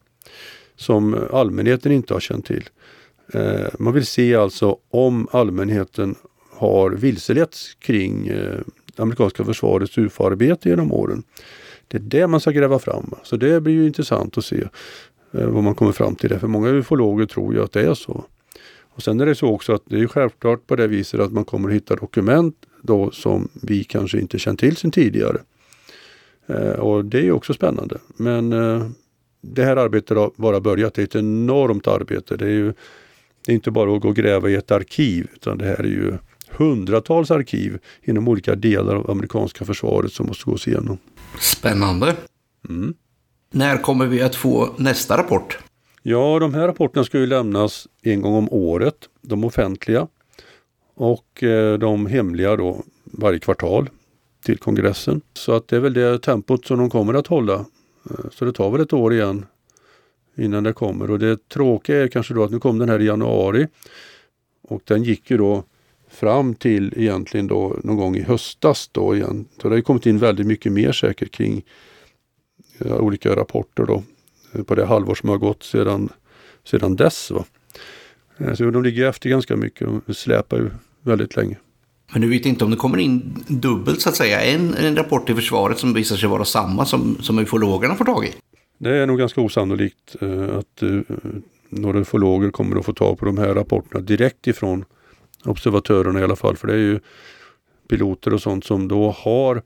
som 0.75 1.27
allmänheten 1.33 1.91
inte 1.91 2.13
har 2.13 2.19
känt 2.19 2.45
till. 2.45 2.69
Eh, 3.33 3.67
man 3.79 3.93
vill 3.93 4.05
se 4.05 4.35
alltså 4.35 4.77
om 4.89 5.27
allmänheten 5.31 6.15
har 6.51 6.91
vilseletts 6.91 7.75
kring 7.75 8.27
eh, 8.27 8.59
det 8.95 9.03
amerikanska 9.03 9.45
försvarets 9.45 9.97
UFO-arbete 9.97 10.69
genom 10.69 10.91
åren. 10.91 11.23
Det 11.87 11.97
är 11.97 12.01
det 12.01 12.27
man 12.27 12.39
ska 12.39 12.51
gräva 12.51 12.79
fram. 12.79 13.13
Så 13.23 13.37
det 13.37 13.61
blir 13.61 13.73
ju 13.73 13.87
intressant 13.87 14.37
att 14.37 14.45
se 14.45 14.63
eh, 15.31 15.47
vad 15.47 15.63
man 15.63 15.75
kommer 15.75 15.91
fram 15.91 16.15
till. 16.15 16.29
Det. 16.29 16.39
För 16.39 16.47
många 16.47 16.69
ufologer 16.69 17.25
tror 17.25 17.53
ju 17.53 17.63
att 17.63 17.71
det 17.71 17.81
är 17.81 17.93
så. 17.93 18.25
Och 18.95 19.03
Sen 19.03 19.19
är 19.19 19.25
det 19.25 19.35
så 19.35 19.47
också 19.47 19.73
att 19.73 19.83
det 19.85 19.99
är 19.99 20.07
självklart 20.07 20.67
på 20.67 20.75
det 20.75 20.87
viset 20.87 21.19
att 21.19 21.31
man 21.31 21.45
kommer 21.45 21.69
att 21.69 21.75
hitta 21.75 21.95
dokument 21.95 22.55
då 22.81 23.11
som 23.11 23.49
vi 23.63 23.83
kanske 23.83 24.19
inte 24.19 24.39
känt 24.39 24.59
till 24.59 24.75
sedan 24.75 24.91
tidigare. 24.91 25.37
Eh, 26.47 26.79
och 26.79 27.05
det 27.05 27.27
är 27.27 27.31
också 27.31 27.53
spännande. 27.53 27.97
Men 28.17 28.53
eh, 28.53 28.87
det 29.41 29.63
här 29.63 29.77
arbetet 29.77 30.17
har 30.17 30.31
bara 30.35 30.59
börjat. 30.59 30.93
Det 30.93 31.01
är 31.01 31.03
ett 31.03 31.15
enormt 31.15 31.87
arbete. 31.87 32.37
Det 32.37 32.45
är 32.45 32.49
ju 32.49 32.73
det 33.45 33.51
är 33.51 33.55
inte 33.55 33.71
bara 33.71 33.95
att 33.95 34.01
gå 34.01 34.09
och 34.09 34.15
gräva 34.15 34.49
i 34.49 34.55
ett 34.55 34.71
arkiv 34.71 35.27
utan 35.33 35.57
det 35.57 35.65
här 35.65 35.79
är 35.79 35.83
ju 35.83 36.13
hundratals 36.57 37.31
arkiv 37.31 37.79
inom 38.03 38.27
olika 38.27 38.55
delar 38.55 38.95
av 38.95 39.11
amerikanska 39.11 39.65
försvaret 39.65 40.13
som 40.13 40.25
måste 40.27 40.45
gås 40.45 40.67
igenom. 40.67 40.97
Spännande. 41.39 42.15
Mm. 42.69 42.93
När 43.51 43.77
kommer 43.77 44.05
vi 44.05 44.21
att 44.21 44.35
få 44.35 44.69
nästa 44.77 45.17
rapport? 45.17 45.59
Ja, 46.01 46.39
de 46.39 46.53
här 46.53 46.67
rapporterna 46.67 47.03
ska 47.03 47.19
ju 47.19 47.27
lämnas 47.27 47.87
en 48.01 48.21
gång 48.21 48.33
om 48.33 48.47
året, 48.51 48.95
de 49.21 49.43
offentliga. 49.43 50.07
Och 50.95 51.43
eh, 51.43 51.77
de 51.77 52.05
hemliga 52.05 52.55
då 52.55 52.83
varje 53.03 53.39
kvartal 53.39 53.89
till 54.45 54.57
kongressen. 54.57 55.21
Så 55.33 55.51
att 55.51 55.67
det 55.67 55.75
är 55.75 55.79
väl 55.79 55.93
det 55.93 56.19
tempot 56.19 56.65
som 56.65 56.77
de 56.77 56.89
kommer 56.89 57.13
att 57.13 57.27
hålla. 57.27 57.53
Eh, 58.09 58.29
så 58.31 58.45
det 58.45 58.53
tar 58.53 58.71
väl 58.71 58.81
ett 58.81 58.93
år 58.93 59.13
igen 59.13 59.45
innan 60.37 60.63
det 60.63 60.73
kommer. 60.73 61.11
Och 61.11 61.19
det 61.19 61.49
tråkiga 61.49 62.03
är 62.03 62.07
kanske 62.07 62.33
då 62.33 62.43
att 62.43 62.51
nu 62.51 62.59
kom 62.59 62.77
den 62.77 62.89
här 62.89 63.01
i 63.01 63.05
januari. 63.05 63.67
Och 64.61 64.81
den 64.85 65.03
gick 65.03 65.31
ju 65.31 65.37
då 65.37 65.63
fram 66.15 66.55
till 66.55 66.93
egentligen 66.97 67.47
då 67.47 67.75
någon 67.83 67.97
gång 67.97 68.15
i 68.15 68.21
höstas 68.21 68.89
då 68.91 69.15
igen. 69.15 69.45
Så 69.61 69.69
det 69.69 69.75
har 69.75 69.81
kommit 69.81 70.05
in 70.05 70.17
väldigt 70.17 70.47
mycket 70.47 70.71
mer 70.71 70.91
säkert 70.91 71.31
kring 71.31 71.63
ja, 72.77 72.95
olika 72.97 73.35
rapporter 73.35 73.85
då 73.85 74.03
på 74.63 74.75
det 74.75 74.85
halvår 74.85 75.15
som 75.15 75.29
har 75.29 75.37
gått 75.37 75.63
sedan, 75.63 76.09
sedan 76.63 76.95
dess. 76.95 77.31
Va? 77.31 77.45
Eh, 78.37 78.53
så 78.53 78.71
de 78.71 78.83
ligger 78.83 79.09
efter 79.09 79.29
ganska 79.29 79.55
mycket 79.55 79.87
och 79.87 80.15
släpar 80.15 80.57
ju 80.57 80.69
väldigt 81.01 81.35
länge. 81.35 81.57
Men 82.11 82.21
du 82.21 82.29
vet 82.29 82.45
inte 82.45 82.65
om 82.65 82.71
det 82.71 82.77
kommer 82.77 82.97
in 82.97 83.43
dubbelt 83.47 84.01
så 84.01 84.09
att 84.09 84.15
säga. 84.15 84.41
En, 84.41 84.73
en 84.73 84.95
rapport 84.95 85.25
till 85.25 85.35
försvaret 85.35 85.79
som 85.79 85.93
visar 85.93 86.15
sig 86.15 86.29
vara 86.29 86.45
samma 86.45 86.85
som, 86.85 87.17
som 87.21 87.39
ufologerna 87.39 87.95
får 87.95 88.05
tag 88.05 88.25
i. 88.25 88.33
Det 88.77 88.97
är 88.97 89.05
nog 89.05 89.19
ganska 89.19 89.41
osannolikt 89.41 90.15
eh, 90.21 90.57
att 90.57 90.81
eh, 90.81 91.15
några 91.69 91.99
ufologer 91.99 92.49
kommer 92.51 92.79
att 92.79 92.85
få 92.85 92.93
tag 92.93 93.19
på 93.19 93.25
de 93.25 93.37
här 93.37 93.53
rapporterna 93.53 94.01
direkt 94.01 94.47
ifrån 94.47 94.85
observatörerna 95.45 96.19
i 96.19 96.23
alla 96.23 96.35
fall. 96.35 96.57
För 96.57 96.67
det 96.67 96.73
är 96.73 96.77
ju 96.77 96.99
piloter 97.89 98.33
och 98.33 98.41
sånt 98.41 98.65
som 98.65 98.87
då 98.87 99.11
har... 99.17 99.61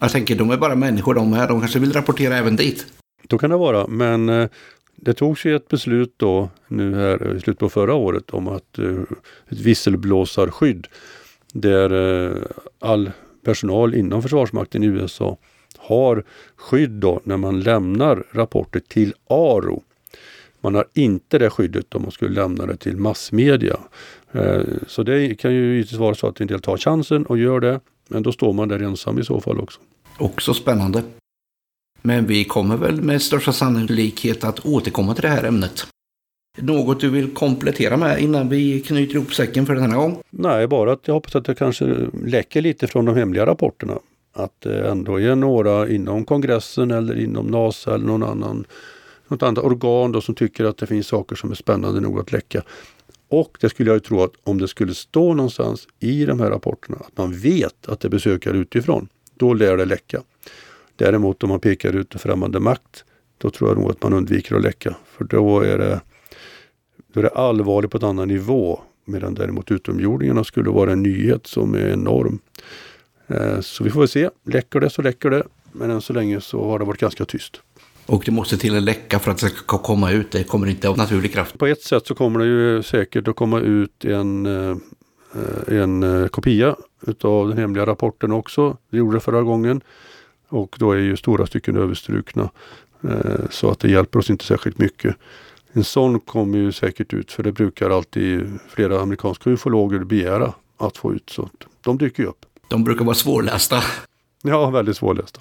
Jag 0.00 0.10
tänker, 0.10 0.36
de 0.36 0.50
är 0.50 0.56
bara 0.56 0.74
människor 0.74 1.14
de 1.14 1.32
här. 1.32 1.48
De 1.48 1.60
kanske 1.60 1.78
vill 1.78 1.92
rapportera 1.92 2.36
även 2.36 2.56
dit. 2.56 2.86
Då 3.22 3.38
kan 3.38 3.50
det 3.50 3.56
vara, 3.56 3.86
men 3.86 4.28
eh, 4.28 4.48
det 4.96 5.14
togs 5.14 5.44
ju 5.44 5.56
ett 5.56 5.68
beslut 5.68 6.14
då 6.16 6.50
nu 6.68 6.94
här 6.94 7.36
i 7.36 7.40
slutet 7.40 7.58
på 7.58 7.68
förra 7.68 7.94
året 7.94 8.30
om 8.30 8.48
att 8.48 8.78
eh, 8.78 9.00
ett 9.48 9.60
visselblåsarskydd 9.60 10.86
där 11.52 11.92
eh, 11.92 12.42
all 12.78 13.10
personal 13.44 13.94
inom 13.94 14.22
Försvarsmakten 14.22 14.82
i 14.82 14.86
USA 14.86 15.36
har 15.76 16.24
skydd 16.56 16.90
då 16.90 17.20
när 17.24 17.36
man 17.36 17.60
lämnar 17.60 18.24
rapporter 18.32 18.80
till 18.80 19.14
ARO. 19.30 19.82
Man 20.66 20.74
har 20.74 20.86
inte 20.94 21.38
det 21.38 21.50
skyddet 21.50 21.94
om 21.94 22.02
man 22.02 22.10
skulle 22.10 22.34
lämna 22.34 22.66
det 22.66 22.76
till 22.76 22.96
massmedia. 22.96 23.76
Så 24.86 25.02
det 25.02 25.34
kan 25.34 25.54
ju 25.54 25.74
givetvis 25.74 25.98
vara 25.98 26.14
så 26.14 26.26
att 26.26 26.40
en 26.40 26.46
del 26.46 26.60
tar 26.60 26.76
chansen 26.76 27.26
och 27.26 27.38
gör 27.38 27.60
det. 27.60 27.80
Men 28.08 28.22
då 28.22 28.32
står 28.32 28.52
man 28.52 28.68
där 28.68 28.82
ensam 28.82 29.18
i 29.18 29.24
så 29.24 29.40
fall 29.40 29.60
också. 29.60 29.80
Också 30.18 30.54
spännande. 30.54 31.02
Men 32.02 32.26
vi 32.26 32.44
kommer 32.44 32.76
väl 32.76 33.02
med 33.02 33.22
största 33.22 33.52
sannolikhet 33.52 34.44
att 34.44 34.66
återkomma 34.66 35.14
till 35.14 35.22
det 35.22 35.28
här 35.28 35.44
ämnet. 35.44 35.86
Något 36.58 37.00
du 37.00 37.10
vill 37.10 37.34
komplettera 37.34 37.96
med 37.96 38.20
innan 38.20 38.48
vi 38.48 38.80
knyter 38.80 39.14
ihop 39.14 39.34
säcken 39.34 39.66
för 39.66 39.74
den 39.74 39.90
här 39.90 39.98
gången? 39.98 40.16
Nej, 40.30 40.66
bara 40.66 40.92
att 40.92 41.00
jag 41.04 41.14
hoppas 41.14 41.36
att 41.36 41.44
det 41.44 41.54
kanske 41.54 41.96
läcker 42.24 42.62
lite 42.62 42.86
från 42.86 43.04
de 43.04 43.16
hemliga 43.16 43.46
rapporterna. 43.46 43.98
Att 44.32 44.60
det 44.60 44.88
ändå 44.88 45.20
är 45.20 45.34
några 45.34 45.88
inom 45.88 46.24
kongressen 46.24 46.90
eller 46.90 47.20
inom 47.20 47.46
NASA 47.46 47.94
eller 47.94 48.06
någon 48.06 48.22
annan, 48.22 48.64
något 49.28 49.42
annat 49.42 49.64
organ 49.64 50.12
då 50.12 50.20
som 50.20 50.34
tycker 50.34 50.64
att 50.64 50.78
det 50.78 50.86
finns 50.86 51.06
saker 51.06 51.36
som 51.36 51.50
är 51.50 51.54
spännande 51.54 52.00
nog 52.00 52.18
att 52.18 52.32
läcka. 52.32 52.62
Och 53.28 53.58
det 53.60 53.68
skulle 53.68 53.90
jag 53.90 54.04
tro 54.04 54.22
att 54.22 54.32
om 54.44 54.58
det 54.58 54.68
skulle 54.68 54.94
stå 54.94 55.34
någonstans 55.34 55.88
i 56.00 56.24
de 56.24 56.40
här 56.40 56.50
rapporterna 56.50 56.96
att 56.96 57.18
man 57.18 57.32
vet 57.32 57.88
att 57.88 58.00
det 58.00 58.08
är 58.08 58.10
besökare 58.10 58.56
utifrån, 58.56 59.08
då 59.34 59.54
lär 59.54 59.76
det 59.76 59.84
läcka. 59.84 60.22
Däremot 60.96 61.42
om 61.42 61.48
man 61.48 61.60
pekar 61.60 61.92
ut 61.92 62.14
en 62.14 62.18
främmande 62.18 62.60
makt, 62.60 63.04
då 63.38 63.50
tror 63.50 63.70
jag 63.70 63.78
nog 63.78 63.90
att 63.90 64.02
man 64.02 64.12
undviker 64.12 64.56
att 64.56 64.62
läcka. 64.62 64.96
För 65.06 65.24
då 65.24 65.60
är 65.60 65.78
det, 65.78 66.00
då 67.12 67.20
är 67.20 67.24
det 67.24 67.30
allvarligt 67.30 67.90
på 67.90 67.98
en 67.98 68.04
annan 68.04 68.28
nivå. 68.28 68.80
Medan 69.04 69.34
däremot 69.34 69.70
utomjordingarna 69.70 70.44
skulle 70.44 70.70
vara 70.70 70.92
en 70.92 71.02
nyhet 71.02 71.46
som 71.46 71.74
är 71.74 71.88
enorm. 71.88 72.38
Eh, 73.26 73.60
så 73.60 73.84
vi 73.84 73.90
får 73.90 74.00
väl 74.00 74.08
se. 74.08 74.30
Läcker 74.44 74.80
det 74.80 74.90
så 74.90 75.02
läcker 75.02 75.30
det. 75.30 75.42
Men 75.72 75.90
än 75.90 76.00
så 76.00 76.12
länge 76.12 76.40
så 76.40 76.64
har 76.64 76.78
det 76.78 76.84
varit 76.84 77.00
ganska 77.00 77.24
tyst. 77.24 77.60
Och 78.06 78.22
det 78.26 78.32
måste 78.32 78.56
till 78.56 78.74
en 78.74 78.84
läcka 78.84 79.18
för 79.18 79.30
att 79.30 79.38
det 79.38 79.48
ska 79.48 79.78
komma 79.78 80.10
ut. 80.10 80.30
Det 80.30 80.44
kommer 80.44 80.66
inte 80.66 80.88
av 80.88 80.98
naturlig 80.98 81.32
kraft. 81.32 81.58
På 81.58 81.66
ett 81.66 81.82
sätt 81.82 82.06
så 82.06 82.14
kommer 82.14 82.40
det 82.40 82.46
ju 82.46 82.82
säkert 82.82 83.28
att 83.28 83.36
komma 83.36 83.60
ut 83.60 84.04
en, 84.04 84.46
eh, 84.46 84.76
en 85.66 86.02
eh, 86.02 86.28
kopia 86.28 86.76
utav 87.06 87.48
den 87.48 87.58
hemliga 87.58 87.86
rapporten 87.86 88.32
också. 88.32 88.76
Det 88.90 88.96
gjorde 88.96 89.16
det 89.16 89.20
förra 89.20 89.42
gången. 89.42 89.80
Och 90.48 90.76
då 90.78 90.92
är 90.92 90.98
ju 90.98 91.16
stora 91.16 91.46
stycken 91.46 91.76
överstrukna. 91.76 92.50
Eh, 93.02 93.50
så 93.50 93.70
att 93.70 93.78
det 93.78 93.90
hjälper 93.90 94.18
oss 94.18 94.30
inte 94.30 94.44
särskilt 94.44 94.78
mycket. 94.78 95.16
En 95.72 95.84
sån 95.84 96.20
kommer 96.20 96.58
ju 96.58 96.72
säkert 96.72 97.12
ut 97.12 97.32
för 97.32 97.42
det 97.42 97.52
brukar 97.52 97.90
alltid 97.90 98.58
flera 98.68 99.00
amerikanska 99.00 99.50
ufologer 99.50 99.98
begära 99.98 100.52
att 100.76 100.96
få 100.96 101.14
ut. 101.14 101.30
Så 101.30 101.48
de 101.80 101.98
dyker 101.98 102.22
ju 102.22 102.28
upp. 102.28 102.46
De 102.68 102.84
brukar 102.84 103.04
vara 103.04 103.14
svårlästa. 103.14 103.82
Ja, 104.42 104.70
väldigt 104.70 104.96
svårlästa. 104.96 105.40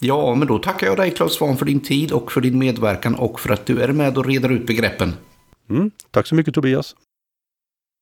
Ja, 0.00 0.34
men 0.34 0.48
då 0.48 0.58
tackar 0.58 0.86
jag 0.86 0.96
dig 0.96 1.10
Claes 1.10 1.32
Svahn 1.32 1.56
för 1.56 1.66
din 1.66 1.80
tid 1.80 2.12
och 2.12 2.32
för 2.32 2.40
din 2.40 2.58
medverkan 2.58 3.14
och 3.14 3.40
för 3.40 3.50
att 3.50 3.66
du 3.66 3.80
är 3.80 3.92
med 3.92 4.18
och 4.18 4.26
reder 4.26 4.48
ut 4.48 4.66
begreppen. 4.66 5.12
Mm, 5.70 5.90
tack 6.10 6.26
så 6.26 6.34
mycket 6.34 6.54
Tobias. 6.54 6.96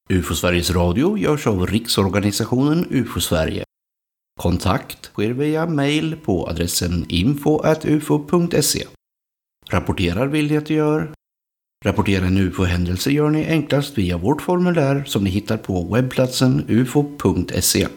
UFO 0.09 0.35
Sveriges 0.35 0.71
Radio 0.71 1.19
görs 1.19 1.47
av 1.47 1.67
Riksorganisationen 1.67 2.87
UFO 2.91 3.21
Sverige. 3.21 3.65
Kontakt 4.41 5.05
sker 5.05 5.31
via 5.31 5.67
mail 5.67 6.17
på 6.25 6.49
adressen 6.49 7.07
info.ufo.se. 7.09 8.87
Rapporterar 9.71 10.27
vill 10.27 10.51
ni 10.51 10.57
att 10.57 10.67
du 10.67 10.75
gör. 10.75 11.13
Rapportera 11.85 12.27
en 12.27 12.39
UFO-händelse 12.39 13.11
gör 13.11 13.31
ni 13.31 13.47
enklast 13.47 13.99
via 13.99 14.19
vårt 14.19 14.43
formulär 14.43 15.05
som 15.05 15.25
ni 15.25 15.31
hittar 15.31 15.57
på 15.57 15.95
webbplatsen 15.95 16.65
ufo.se. 16.69 17.89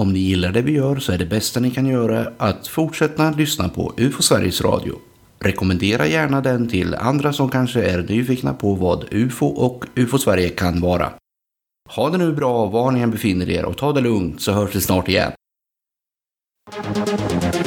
Om 0.00 0.12
ni 0.12 0.18
gillar 0.18 0.52
det 0.52 0.62
vi 0.62 0.72
gör 0.72 0.96
så 0.96 1.12
är 1.12 1.18
det 1.18 1.26
bästa 1.26 1.60
ni 1.60 1.70
kan 1.70 1.86
göra 1.86 2.32
att 2.38 2.66
fortsätta 2.66 3.30
lyssna 3.30 3.68
på 3.68 3.94
UFO 3.96 4.22
Sveriges 4.22 4.60
Radio. 4.60 4.98
Rekommendera 5.38 6.06
gärna 6.06 6.40
den 6.40 6.68
till 6.68 6.94
andra 6.94 7.32
som 7.32 7.50
kanske 7.50 7.82
är 7.82 8.02
nyfikna 8.02 8.54
på 8.54 8.74
vad 8.74 9.04
UFO 9.10 9.46
och 9.46 9.84
UFO 9.94 10.18
Sverige 10.18 10.48
kan 10.48 10.80
vara. 10.80 11.12
Ha 11.88 12.10
det 12.10 12.18
nu 12.18 12.32
bra 12.32 12.66
var 12.66 12.90
ni 12.90 13.00
än 13.00 13.10
befinner 13.10 13.50
er 13.50 13.64
och 13.64 13.78
ta 13.78 13.92
det 13.92 14.00
lugnt 14.00 14.40
så 14.40 14.52
hörs 14.52 14.74
vi 14.74 14.80
snart 14.80 15.08
igen. 15.08 15.32
Thank 16.72 17.54
you. 17.54 17.63